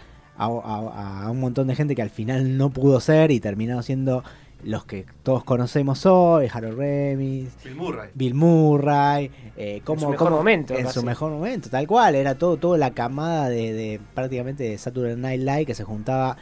un 1.31 1.40
montón 1.40 1.66
de 1.66 1.74
gente 1.74 1.94
que 1.94 2.03
al 2.03 2.11
final 2.11 2.57
no 2.57 2.70
pudo 2.70 2.98
ser 3.00 3.31
y 3.31 3.40
terminaron 3.40 3.83
siendo 3.83 4.24
los 4.64 4.85
que 4.85 5.07
todos 5.23 5.42
conocemos 5.44 6.05
hoy, 6.07 6.49
Harold 6.53 6.79
Remis, 6.79 7.49
Bill 7.64 7.75
Murray. 7.77 8.09
Bill 8.14 8.35
Murray, 8.35 9.31
eh, 9.57 9.81
cómo, 9.85 10.01
su 10.01 10.09
mejor 10.11 10.27
cómo- 10.29 10.37
momento, 10.38 10.75
en 10.75 10.83
casi. 10.85 10.94
su 11.01 11.03
mejor 11.07 11.33
momento, 11.33 11.70
tal 11.70 11.87
cual, 11.87 12.14
era 12.14 12.35
todo, 12.37 12.57
toda 12.57 12.77
la 12.79 12.90
camada 12.92 13.49
de, 13.49 13.73
de 13.73 14.01
prácticamente 14.14 14.64
de 14.64 14.79
Saturday 14.79 15.16
Night 15.16 15.40
Live 15.40 15.66
que 15.66 15.75
se 15.75 15.85
juntaba 15.85 16.37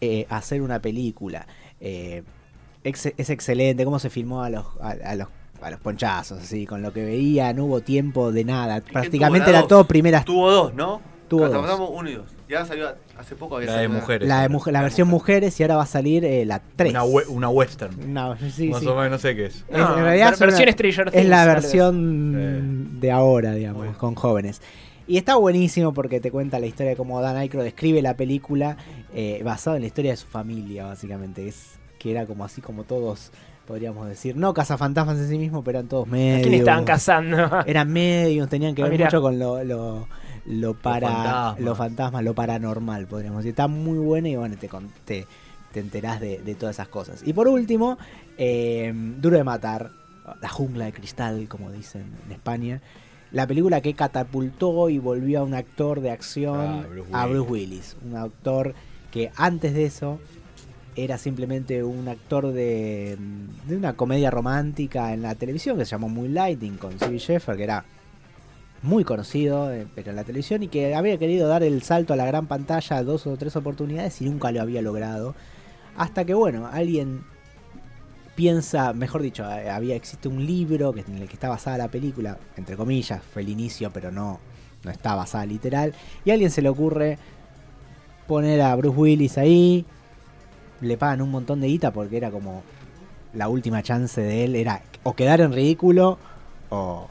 eh, 0.00 0.26
a 0.30 0.38
hacer 0.38 0.62
una 0.62 0.80
película. 0.80 1.46
Eh, 1.80 2.22
ex- 2.84 3.12
es 3.16 3.30
excelente 3.30 3.84
cómo 3.84 3.98
se 3.98 4.10
filmó 4.10 4.42
a 4.42 4.50
los, 4.50 4.66
a, 4.80 4.90
a 5.04 5.14
los 5.14 5.28
a 5.62 5.70
los 5.70 5.78
ponchazos, 5.80 6.38
así, 6.38 6.64
con 6.64 6.80
lo 6.80 6.90
que 6.94 7.04
veía, 7.04 7.52
no 7.52 7.66
hubo 7.66 7.82
tiempo 7.82 8.32
de 8.32 8.44
nada. 8.44 8.80
Prácticamente 8.80 9.50
era 9.50 9.58
dos? 9.60 9.68
todo 9.68 9.84
primeras. 9.84 10.24
Tuvo 10.24 10.50
dos, 10.50 10.72
¿no? 10.74 11.02
Tuvo 11.30 11.42
dos. 11.42 11.50
Cazafantasma 11.52 11.86
uno 11.88 12.10
y 12.10 12.14
dos. 12.16 12.26
Ya 12.48 12.66
salió 12.66 12.92
hace 13.16 13.36
poco. 13.36 13.56
había 13.56 13.68
La 13.68 13.72
de 13.72 13.78
salido 13.78 13.90
una- 13.92 14.00
mujeres. 14.00 14.28
La, 14.28 14.42
de 14.42 14.48
mujer, 14.50 14.72
la 14.74 14.82
versión 14.82 15.08
mujeres 15.08 15.58
y 15.58 15.62
ahora 15.62 15.76
va 15.76 15.84
a 15.84 15.86
salir 15.86 16.24
eh, 16.26 16.44
la 16.44 16.60
3. 16.76 16.90
Una, 16.90 17.04
we- 17.04 17.26
una 17.28 17.48
western. 17.48 18.12
No, 18.12 18.36
sí, 18.36 18.68
Más 18.68 18.80
sí. 18.80 18.86
o 18.88 18.94
menos, 18.96 19.10
no 19.12 19.18
sé 19.18 19.34
qué 19.36 19.46
es. 19.46 19.64
En- 19.70 19.78
No, 19.78 19.96
en 19.96 20.04
realidad 20.04 20.30
son 20.34 20.40
versión 20.48 20.62
una- 20.68 20.72
Stranger 20.72 21.10
es 21.12 21.26
la 21.26 21.46
versión 21.46 23.00
de 23.00 23.10
ahora, 23.12 23.52
digamos, 23.52 23.96
con 23.96 24.14
jóvenes. 24.14 24.60
Y 25.06 25.16
está 25.16 25.36
buenísimo 25.36 25.92
porque 25.92 26.20
te 26.20 26.30
cuenta 26.30 26.58
la 26.60 26.66
historia 26.66 26.90
de 26.90 26.96
cómo 26.96 27.20
Dan 27.20 27.36
Aykroyd 27.36 27.64
describe 27.64 28.00
la 28.02 28.14
película 28.14 28.76
eh, 29.14 29.40
basada 29.44 29.76
en 29.76 29.82
la 29.82 29.86
historia 29.88 30.12
de 30.12 30.16
su 30.16 30.26
familia, 30.26 30.84
básicamente. 30.86 31.48
Es 31.48 31.78
que 31.98 32.12
era 32.12 32.26
como 32.26 32.44
así 32.44 32.60
como 32.60 32.84
todos, 32.84 33.32
podríamos 33.66 34.08
decir, 34.08 34.36
no 34.36 34.54
cazafantasmas 34.54 35.18
en 35.18 35.28
sí 35.28 35.38
mismo, 35.38 35.62
pero 35.64 35.78
eran 35.78 35.88
todos 35.88 36.06
¿A 36.06 36.10
medios. 36.10 36.42
quién 36.42 36.54
estaban 36.54 36.84
cazando? 36.84 37.62
Eran 37.66 37.92
medios, 37.92 38.48
tenían 38.48 38.74
que 38.74 38.82
Ah, 38.82 38.84
ver 38.84 38.92
mirá. 38.92 39.04
mucho 39.06 39.20
con 39.20 39.38
lo, 39.38 39.62
lo, 39.64 40.08
lo 40.46 40.74
para 40.74 41.08
fantasmas. 41.08 41.60
lo 41.60 41.74
fantasma, 41.74 42.22
lo 42.22 42.34
paranormal, 42.34 43.06
podríamos 43.06 43.38
decir. 43.38 43.50
Está 43.50 43.68
muy 43.68 43.98
buena 43.98 44.28
y 44.28 44.36
bueno, 44.36 44.56
te, 44.56 44.68
te, 45.04 45.26
te 45.72 45.80
enterás 45.80 46.20
de, 46.20 46.38
de 46.38 46.54
todas 46.54 46.76
esas 46.76 46.88
cosas. 46.88 47.22
Y 47.24 47.32
por 47.32 47.48
último, 47.48 47.98
eh, 48.38 48.92
Duro 48.94 49.36
de 49.36 49.44
Matar, 49.44 49.90
La 50.40 50.48
Jungla 50.48 50.86
de 50.86 50.92
Cristal, 50.92 51.48
como 51.48 51.70
dicen 51.70 52.06
en 52.26 52.32
España. 52.32 52.80
La 53.32 53.46
película 53.46 53.80
que 53.80 53.94
catapultó 53.94 54.88
y 54.88 54.98
volvió 54.98 55.40
a 55.40 55.42
un 55.44 55.54
actor 55.54 56.00
de 56.00 56.10
acción 56.10 56.58
Ah, 56.58 56.86
Bruce 56.88 57.10
a. 57.12 57.26
Bruce 57.26 57.50
Willis. 57.50 57.96
Un 58.04 58.16
actor 58.16 58.74
que 59.12 59.30
antes 59.36 59.72
de 59.74 59.84
eso 59.84 60.18
era 60.96 61.16
simplemente 61.16 61.84
un 61.84 62.08
actor 62.08 62.52
de, 62.52 63.16
de 63.68 63.76
una 63.76 63.92
comedia 63.92 64.30
romántica 64.30 65.12
en 65.14 65.22
la 65.22 65.36
televisión 65.36 65.78
que 65.78 65.84
se 65.84 65.92
llamó 65.92 66.08
Moonlighting 66.08 66.76
con 66.76 66.92
Stevie 66.94 67.18
Sheffer, 67.18 67.56
que 67.56 67.62
era 67.62 67.84
muy 68.82 69.04
conocido, 69.04 69.72
eh, 69.72 69.86
pero 69.94 70.10
en 70.10 70.16
la 70.16 70.24
televisión, 70.24 70.62
y 70.62 70.68
que 70.68 70.94
había 70.94 71.18
querido 71.18 71.48
dar 71.48 71.62
el 71.62 71.82
salto 71.82 72.12
a 72.12 72.16
la 72.16 72.26
gran 72.26 72.46
pantalla 72.46 73.02
dos 73.02 73.26
o 73.26 73.36
tres 73.36 73.56
oportunidades 73.56 74.20
y 74.22 74.24
nunca 74.24 74.50
lo 74.52 74.62
había 74.62 74.82
logrado. 74.82 75.34
Hasta 75.96 76.24
que, 76.24 76.34
bueno, 76.34 76.66
alguien 76.66 77.24
piensa, 78.34 78.92
mejor 78.92 79.22
dicho, 79.22 79.44
eh, 79.44 79.68
había 79.68 79.96
existe 79.96 80.28
un 80.28 80.46
libro 80.46 80.92
que, 80.92 81.00
en 81.00 81.18
el 81.18 81.28
que 81.28 81.34
está 81.34 81.48
basada 81.48 81.76
la 81.76 81.88
película, 81.88 82.38
entre 82.56 82.76
comillas, 82.76 83.22
fue 83.22 83.42
el 83.42 83.50
inicio, 83.50 83.90
pero 83.92 84.10
no, 84.10 84.40
no 84.82 84.90
está 84.90 85.14
basada 85.14 85.44
literal, 85.44 85.94
y 86.24 86.30
a 86.30 86.34
alguien 86.34 86.50
se 86.50 86.62
le 86.62 86.70
ocurre 86.70 87.18
poner 88.26 88.62
a 88.62 88.74
Bruce 88.76 88.96
Willis 88.96 89.36
ahí, 89.38 89.84
le 90.80 90.96
pagan 90.96 91.20
un 91.20 91.30
montón 91.30 91.60
de 91.60 91.66
guita 91.66 91.92
porque 91.92 92.16
era 92.16 92.30
como 92.30 92.62
la 93.34 93.48
última 93.48 93.82
chance 93.82 94.20
de 94.20 94.44
él, 94.44 94.56
era 94.56 94.82
o 95.02 95.14
quedar 95.14 95.40
en 95.40 95.52
ridículo 95.52 96.18
o, 96.70 97.08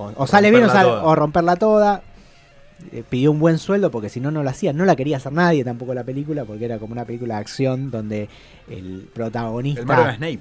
o, 0.00 0.12
o 0.16 0.26
sale 0.26 0.50
bien 0.50 0.64
o, 0.64 0.66
Romperla 0.66 0.82
sale- 0.82 0.90
toda. 0.90 1.04
o 1.04 1.14
romperla 1.14 1.56
toda. 1.56 2.02
Eh, 2.92 3.04
pidió 3.08 3.30
un 3.30 3.38
buen 3.40 3.58
sueldo 3.58 3.90
porque 3.90 4.08
si 4.08 4.20
no, 4.20 4.30
no 4.30 4.42
lo 4.42 4.48
hacía. 4.50 4.72
No 4.72 4.84
la 4.86 4.96
quería 4.96 5.18
hacer 5.18 5.32
nadie 5.32 5.64
tampoco 5.64 5.92
la 5.94 6.04
película 6.04 6.44
porque 6.44 6.64
era 6.64 6.78
como 6.78 6.92
una 6.92 7.04
película 7.04 7.34
de 7.34 7.40
acción 7.40 7.90
donde 7.90 8.28
el 8.68 9.08
protagonista... 9.12 10.08
El 10.10 10.16
Snape. 10.16 10.40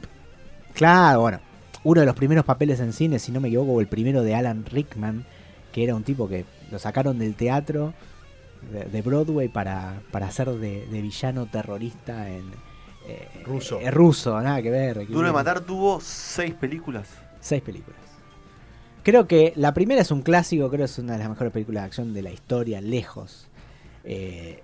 Claro, 0.73 1.21
bueno. 1.21 1.39
Uno 1.83 1.99
de 2.01 2.05
los 2.05 2.15
primeros 2.15 2.45
papeles 2.45 2.79
en 2.79 2.93
cine, 2.93 3.19
si 3.19 3.31
no 3.31 3.39
me 3.41 3.47
equivoco, 3.47 3.71
o 3.73 3.81
el 3.81 3.87
primero 3.87 4.21
de 4.23 4.35
Alan 4.35 4.65
Rickman, 4.65 5.25
que 5.73 5.83
era 5.83 5.95
un 5.95 6.03
tipo 6.03 6.27
que 6.27 6.45
lo 6.71 6.77
sacaron 6.79 7.19
del 7.19 7.35
teatro 7.35 7.93
de, 8.71 8.83
de 8.85 9.01
Broadway 9.01 9.47
para, 9.47 10.01
para 10.11 10.27
hacer 10.27 10.49
de, 10.49 10.85
de 10.87 11.01
villano 11.01 11.45
terrorista 11.45 12.27
en, 12.29 12.43
eh, 13.07 13.27
Ruso. 13.45 13.79
eh, 13.79 13.89
ruso, 13.91 14.39
nada 14.41 14.61
que 14.61 14.69
ver. 14.69 15.07
Duro 15.07 15.27
de 15.27 15.33
Matar 15.33 15.61
tuvo 15.61 15.99
seis 16.01 16.53
películas. 16.53 17.07
Seis 17.39 17.61
películas. 17.61 17.97
Creo 19.09 19.27
que 19.27 19.53
la 19.55 19.73
primera 19.73 20.01
es 20.01 20.11
un 20.11 20.21
clásico, 20.21 20.67
creo 20.69 20.79
que 20.79 20.85
es 20.91 20.99
una 20.99 21.13
de 21.13 21.19
las 21.19 21.29
mejores 21.29 21.51
películas 21.51 21.83
de 21.83 21.87
acción 21.87 22.13
de 22.13 22.21
la 22.21 22.31
historia, 22.31 22.79
lejos. 22.79 23.47
Eh, 24.03 24.61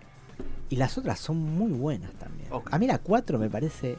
y 0.70 0.76
las 0.76 0.98
otras 0.98 1.20
son 1.20 1.38
muy 1.38 1.72
buenas 1.72 2.12
también. 2.14 2.48
Ok. 2.52 2.70
A 2.72 2.78
mí 2.78 2.86
la 2.88 3.00
4 3.00 3.40
me 3.40 3.50
parece 3.50 3.98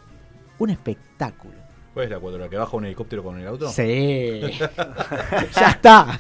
un 0.59 0.71
espectáculo. 0.71 1.55
¿Cuál 1.95 2.05
es 2.05 2.11
la 2.11 2.19
cuatro? 2.21 2.39
¿La 2.39 2.49
que 2.49 2.57
baja 2.57 2.77
un 2.77 2.85
helicóptero 2.85 3.23
con 3.25 3.41
el 3.41 3.47
auto? 3.47 3.69
Sí. 3.71 4.41
ya 5.57 5.71
está. 5.71 6.19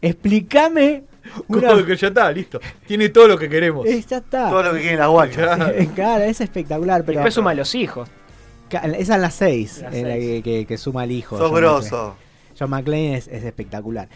Explícame 0.00 1.04
una... 1.48 1.68
Como 1.70 1.84
que 1.84 1.96
ya 1.96 2.08
está, 2.08 2.30
listo. 2.30 2.60
Tiene 2.86 3.08
todo 3.08 3.26
lo 3.26 3.38
que 3.38 3.48
queremos. 3.48 3.86
Eh, 3.86 4.04
ya 4.06 4.18
está. 4.18 4.50
Todo 4.50 4.62
lo 4.62 4.72
que 4.74 4.80
quieren 4.80 4.98
las 4.98 5.08
guachas. 5.08 5.58
Claro, 5.94 6.24
es 6.24 6.40
espectacular, 6.40 7.04
pero 7.04 7.18
Después 7.18 7.34
suma 7.34 7.50
a 7.50 7.54
los 7.54 7.74
hijos. 7.74 8.08
esa 8.70 9.14
es 9.14 9.20
la 9.20 9.30
6, 9.30 9.78
La 9.82 9.96
en 9.96 10.08
la 10.08 10.14
que, 10.14 10.20
seis. 10.20 10.44
que- 10.44 10.66
que 10.66 10.78
suma 10.78 11.02
al 11.02 11.10
hijo. 11.10 11.38
Sos 11.38 11.50
grosso. 11.52 12.16
John 12.58 12.70
McClane 12.70 13.16
es, 13.16 13.28
es 13.28 13.44
espectacular. 13.44 14.08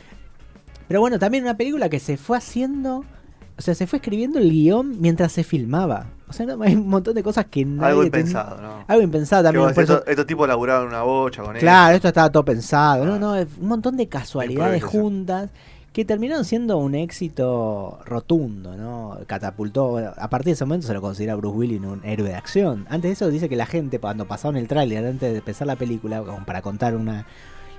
Pero 0.88 1.00
bueno, 1.00 1.18
también 1.18 1.44
una 1.44 1.56
película 1.56 1.88
que 1.88 2.00
se 2.00 2.16
fue 2.16 2.36
haciendo, 2.36 3.04
o 3.56 3.62
sea, 3.62 3.74
se 3.74 3.86
fue 3.86 3.98
escribiendo 3.98 4.38
el 4.38 4.50
guion 4.50 5.00
mientras 5.00 5.32
se 5.32 5.44
filmaba. 5.44 6.06
O 6.28 6.32
sea, 6.32 6.46
no, 6.46 6.62
hay 6.62 6.74
un 6.74 6.88
montón 6.88 7.14
de 7.14 7.22
cosas 7.22 7.46
que 7.46 7.64
nadie 7.64 7.90
Algo 7.90 8.00
ten- 8.02 8.06
impensado, 8.08 8.60
¿no? 8.60 8.84
Algo 8.88 9.02
impensado 9.02 9.42
también. 9.42 9.68
eso- 9.70 9.80
estos, 9.82 10.02
estos 10.06 10.26
tipos 10.26 10.48
laburaron 10.48 10.88
una 10.88 11.02
bocha 11.02 11.42
con 11.42 11.54
Claro, 11.56 11.94
esto 11.94 12.08
estaba 12.08 12.30
todo 12.30 12.44
pensado. 12.44 13.04
No, 13.04 13.14
Ah. 13.14 13.18
no, 13.18 13.32
un 13.60 13.68
montón 13.68 13.96
de 13.96 14.08
casualidades 14.08 14.82
juntas 14.82 15.50
que 15.92 16.06
terminaron 16.06 16.46
siendo 16.46 16.78
un 16.78 16.94
éxito 16.94 17.98
rotundo, 18.06 18.76
¿no? 18.78 19.18
Catapultó. 19.26 19.98
A 19.98 20.28
partir 20.30 20.46
de 20.46 20.52
ese 20.52 20.64
momento 20.64 20.86
se 20.86 20.94
lo 20.94 21.02
considera 21.02 21.34
Bruce 21.36 21.54
Willis 21.56 21.80
un 21.82 22.00
héroe 22.02 22.28
de 22.30 22.34
acción. 22.34 22.86
Antes 22.88 23.10
de 23.10 23.12
eso 23.12 23.28
dice 23.30 23.50
que 23.50 23.56
la 23.56 23.66
gente, 23.66 23.98
cuando 23.98 24.26
pasaron 24.26 24.56
el 24.56 24.68
tráiler, 24.68 25.04
antes 25.06 25.32
de 25.32 25.38
empezar 25.38 25.66
la 25.66 25.76
película, 25.76 26.22
como 26.22 26.44
para 26.46 26.62
contar 26.62 26.96
una. 26.96 27.26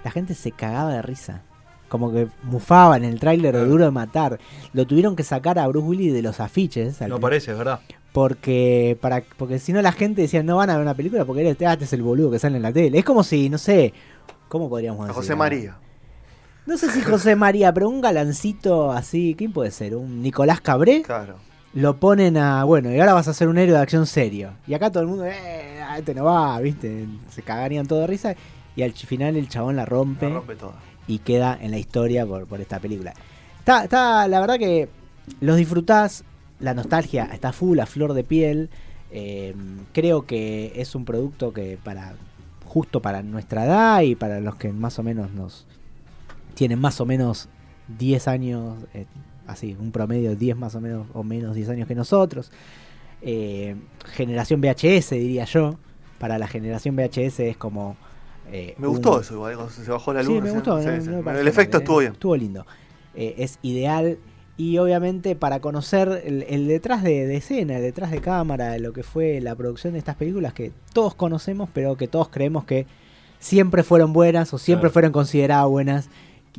La 0.04 0.12
gente 0.12 0.34
se 0.34 0.52
cagaba 0.52 0.94
de 0.94 1.02
risa. 1.02 1.42
Como 1.89 2.12
que 2.12 2.28
mufaba 2.44 2.98
en 2.98 3.04
el 3.04 3.20
tráiler 3.20 3.56
de. 3.56 3.66
Duro 3.66 3.86
de 3.86 3.92
Matar. 3.92 4.39
Lo 4.74 4.86
tuvieron 4.88 5.16
que 5.16 5.24
sacar 5.24 5.60
a 5.60 5.68
Bruce 5.68 5.88
Willis 5.88 6.13
de 6.13 6.22
los 6.22 6.39
afiches. 6.39 7.02
al 7.02 7.10
No 7.10 7.20
parece, 7.20 7.52
es 7.52 7.58
verdad. 7.58 7.80
porque 8.12 8.98
para 9.02 9.24
porque 9.38 9.60
si 9.60 9.74
no 9.74 9.82
la 9.82 9.92
gente 9.92 10.22
decía 10.24 10.42
no 10.44 10.58
van 10.58 10.70
a 10.70 10.74
ver 10.74 10.82
una 10.82 10.94
película 10.96 11.24
porque 11.26 11.42
eres, 11.42 11.58
ah, 11.68 11.74
este 11.74 11.86
es 11.86 11.94
el 11.94 12.02
boludo 12.04 12.32
que 12.32 12.39
sale 12.39 12.58
en 12.58 12.63
la 12.63 12.72
tele. 12.74 12.98
Es 12.98 13.06
como 13.06 13.24
si, 13.24 13.50
no 13.50 13.58
sé, 13.58 13.94
¿cómo 14.50 14.70
podríamos 14.70 15.02
A 15.06 15.08
decir? 15.08 15.16
José 15.22 15.36
María. 15.36 15.78
No 16.66 16.78
sé 16.78 16.89
si 16.92 17.02
José 17.02 17.36
María, 17.36 17.74
pero 17.74 17.89
un 17.89 18.02
galancito 18.02 18.92
así, 18.92 19.36
¿quién 19.38 19.52
puede 19.52 19.70
ser? 19.72 19.96
¿Un 19.96 20.22
Nicolás 20.22 20.62
Cabré? 20.62 21.02
Claro. 21.02 21.36
Lo 21.74 21.98
ponen 22.00 22.38
a, 22.38 22.63
bueno, 22.63 22.92
y 22.92 23.00
ahora 23.00 23.13
vas 23.13 23.28
a 23.28 23.34
ser 23.34 23.48
un 23.50 23.58
héroe 23.58 23.76
de 23.76 23.82
acción 23.82 24.06
serio. 24.08 24.52
Y 24.68 24.74
acá 24.74 24.89
todo 24.92 25.02
el 25.04 25.10
mundo, 25.10 25.26
eh, 25.26 25.80
este 25.98 26.13
no 26.13 26.24
va, 26.26 26.60
¿viste? 26.62 27.06
Se 27.32 27.42
cagarían 27.42 27.86
todo 27.88 28.00
de 28.02 28.08
risa. 28.08 28.36
Y 28.76 28.82
al 28.82 28.94
final 28.94 29.36
el 29.36 29.50
chabón 29.50 29.76
la 29.76 29.86
rompe, 29.86 30.28
La 30.30 30.36
rompe 30.36 30.56
toda. 30.56 30.76
y 31.08 31.20
queda 31.20 31.58
en 31.62 31.72
la 31.72 31.78
historia 31.78 32.26
por, 32.26 32.48
por 32.48 32.62
esta 32.62 32.80
película. 32.80 33.14
Está, 33.60 33.84
está, 33.84 34.28
la 34.28 34.40
verdad 34.40 34.58
que 34.58 34.90
los 35.40 35.58
disfrutás, 35.58 36.24
la 36.60 36.74
nostalgia 36.74 37.26
está 37.26 37.54
full, 37.54 37.80
a 37.80 37.86
flor 37.86 38.14
de 38.14 38.24
piel. 38.24 38.70
Eh, 39.12 39.54
creo 39.94 40.26
que 40.26 40.74
es 40.76 40.96
un 40.96 41.06
producto 41.06 41.54
que 41.54 41.78
para 41.84 42.16
justo 42.66 43.02
para 43.02 43.22
nuestra 43.22 43.66
edad 43.66 44.02
y 44.02 44.16
para 44.16 44.40
los 44.40 44.56
que 44.56 44.72
más 44.74 44.98
o 44.98 45.04
menos 45.04 45.32
nos 45.32 45.68
tienen 46.56 46.80
más 46.80 47.00
o 47.00 47.06
menos 47.06 47.48
10 48.00 48.28
años, 48.28 48.78
eh, 48.96 49.06
así, 49.46 49.78
un 49.80 49.92
promedio 49.92 50.32
de 50.32 50.36
10 50.36 50.58
más 50.58 50.74
o 50.74 50.82
menos 50.82 51.06
o 51.14 51.24
menos 51.24 51.56
10 51.56 51.70
años 51.70 51.88
que 51.88 51.94
nosotros. 51.96 52.52
Eh, 53.22 53.76
generación 54.14 54.60
VHS, 54.62 55.12
diría 55.12 55.46
yo. 55.46 55.78
Para 56.18 56.38
la 56.40 56.48
generación 56.48 56.96
VHS 56.96 57.40
es 57.42 57.58
como... 57.58 57.96
eh, 58.51 58.75
Me 58.77 58.88
un- 58.88 58.93
gustó 58.93 59.19
eso 59.21 59.34
igual, 59.36 59.56
cuando 59.56 59.71
se 59.73 59.89
bajó 59.89 60.13
la 60.13 60.23
luz. 60.23 60.36
Sí, 60.36 60.41
me 60.41 60.51
gustó. 60.51 60.79
sí, 60.82 60.88
no- 60.88 61.01
sí. 61.01 61.10
no 61.10 61.17
me 61.17 61.23
pareció 61.23 61.41
el 61.41 61.47
efecto 61.47 61.77
estuvo 61.77 61.97
bien. 61.99 62.13
Estuvo 62.13 62.36
lindo. 62.36 62.65
Eh, 63.15 63.36
es 63.38 63.60
ideal. 63.62 64.17
Y 64.56 64.77
obviamente 64.77 65.36
para 65.36 65.60
conocer 65.62 66.21
el, 66.25 66.43
el 66.47 66.67
detrás 66.67 67.01
de, 67.01 67.25
de 67.25 67.38
escena, 67.38 67.77
el 67.77 67.82
detrás 67.82 68.12
de 68.12 68.21
cámara, 68.21 68.69
de 68.71 68.79
lo 68.79 68.93
que 68.93 69.01
fue 69.01 69.39
la 69.41 69.56
producción 69.56 69.93
de 69.93 69.99
estas 69.99 70.15
películas 70.15 70.53
que 70.53 70.71
todos 70.93 71.15
conocemos, 71.15 71.69
pero 71.73 71.97
que 71.97 72.08
todos 72.08 72.29
creemos 72.29 72.63
que 72.65 72.86
siempre 73.39 73.82
fueron 73.84 74.13
buenas 74.13 74.53
o 74.53 74.60
siempre 74.60 74.84
Claro. 74.84 74.93
fueron 74.93 75.12
consideradas 75.12 75.67
buenas. 75.67 76.10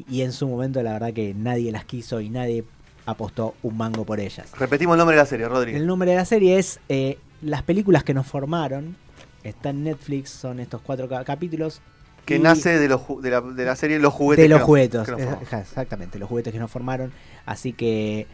Y 0.09 0.23
en 0.23 0.33
su 0.33 0.49
momento 0.49 0.83
la 0.83 0.95
verdad 0.95 1.13
que 1.13 1.35
nadie 1.35 1.71
las 1.71 1.85
quiso 1.85 2.21
y 2.21 2.31
nadie 2.31 2.65
apostó 3.07 3.55
un 3.63 3.77
mango 3.77 4.05
por 4.05 4.19
ellas. 4.19 4.51
Repetimos 4.59 4.95
el 4.95 4.99
nombre 4.99 5.15
de 5.17 5.23
la 5.23 5.27
serie, 5.27 5.47
Rodri. 5.47 5.75
El 5.77 5.87
nombre 5.87 6.11
de 6.11 6.17
la 6.17 6.25
serie 6.25 6.59
es 6.59 6.81
eh, 6.89 7.19
Las 7.43 7.63
películas 7.63 8.03
que 8.03 8.13
nos 8.15 8.27
formaron. 8.27 8.97
Está 9.45 9.71
en 9.71 9.85
Netflix, 9.85 10.31
son 10.31 10.59
estos 10.59 10.81
cuatro 10.83 11.09
ca- 11.09 11.25
capítulos. 11.25 11.81
Que 12.25 12.39
nace 12.39 12.79
de, 12.79 12.89
los, 12.89 13.03
de, 13.23 13.31
la, 13.31 13.41
de 13.43 13.65
la 13.67 13.77
serie 13.77 13.99
Los 13.99 14.15
juguetes. 14.15 14.43
de 14.43 14.49
los 14.49 14.63
juguetes, 14.63 15.07
exactamente, 15.53 16.19
los 16.19 16.29
juguetes 16.29 16.53
que 16.53 16.59
nos 16.59 16.71
formaron. 16.71 17.13
Así 17.45 17.75
que 17.75 18.27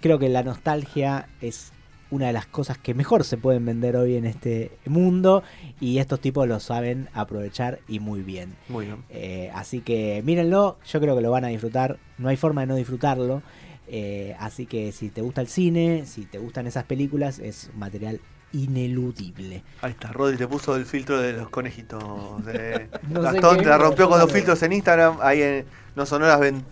creo 0.00 0.18
que 0.18 0.28
la 0.28 0.42
nostalgia 0.42 1.26
es 1.40 1.72
una 2.10 2.26
de 2.26 2.32
las 2.34 2.44
cosas 2.46 2.76
que 2.76 2.92
mejor 2.92 3.24
se 3.24 3.38
pueden 3.38 3.64
vender 3.64 3.96
hoy 3.96 4.16
en 4.16 4.26
este 4.26 4.72
mundo 4.84 5.42
y 5.80 5.98
estos 5.98 6.20
tipos 6.20 6.46
lo 6.48 6.58
saben 6.60 7.08
aprovechar 7.14 7.78
y 7.88 8.00
muy 8.00 8.20
bien. 8.20 8.56
Muy 8.68 8.86
bien. 8.86 8.98
Eh, 9.10 9.50
así 9.54 9.80
que 9.80 10.20
mírenlo, 10.24 10.76
yo 10.86 11.00
creo 11.00 11.14
que 11.16 11.22
lo 11.22 11.30
van 11.30 11.44
a 11.44 11.48
disfrutar, 11.48 11.98
no 12.18 12.28
hay 12.28 12.36
forma 12.36 12.60
de 12.62 12.66
no 12.66 12.76
disfrutarlo. 12.76 13.42
Eh, 13.86 14.36
así 14.38 14.66
que 14.66 14.92
si 14.92 15.08
te 15.08 15.22
gusta 15.22 15.40
el 15.40 15.48
cine, 15.48 16.04
si 16.04 16.26
te 16.26 16.38
gustan 16.38 16.66
esas 16.66 16.84
películas, 16.84 17.38
es 17.38 17.70
material 17.76 18.20
ineludible. 18.52 19.62
Ahí 19.82 19.92
está, 19.92 20.12
Rodri 20.12 20.36
te 20.36 20.46
puso 20.48 20.76
el 20.76 20.86
filtro 20.86 21.20
de 21.20 21.32
los 21.34 21.48
conejitos. 21.50 22.44
De... 22.44 22.88
No 23.08 23.22
Gastón 23.22 23.58
te 23.58 23.64
la 23.66 23.78
rompió 23.78 24.08
con 24.08 24.18
los 24.18 24.30
filtros 24.32 24.62
en 24.62 24.72
Instagram. 24.72 25.18
Ahí 25.20 25.42
en 25.42 25.66
No 25.96 26.06
Sonoras 26.06 26.40
ven, 26.40 26.64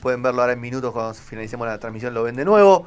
pueden 0.00 0.22
verlo 0.22 0.42
ahora 0.42 0.52
en 0.54 0.60
minutos 0.60 0.92
cuando 0.92 1.14
finalicemos 1.14 1.66
la 1.66 1.78
transmisión, 1.78 2.14
lo 2.14 2.22
ven 2.22 2.36
de 2.36 2.44
nuevo. 2.44 2.86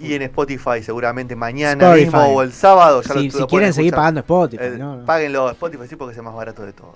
Y 0.00 0.14
en 0.14 0.22
Spotify 0.22 0.80
seguramente 0.82 1.34
mañana 1.34 1.86
Spotify. 1.96 2.04
mismo 2.04 2.22
o 2.36 2.42
el 2.42 2.52
sábado. 2.52 3.02
Ya 3.02 3.14
Si, 3.14 3.14
lo, 3.14 3.20
si 3.20 3.26
lo 3.26 3.32
pueden 3.32 3.48
quieren 3.48 3.72
seguir 3.74 3.94
pagando 3.94 4.20
Spotify, 4.20 4.62
Eh, 4.64 4.76
¿no? 4.78 5.04
Páguenlo 5.04 5.50
Spotify, 5.50 5.88
sí, 5.88 5.96
porque 5.96 6.12
es 6.12 6.18
el 6.18 6.24
más 6.24 6.34
barato 6.34 6.62
de 6.64 6.72
todos. 6.72 6.94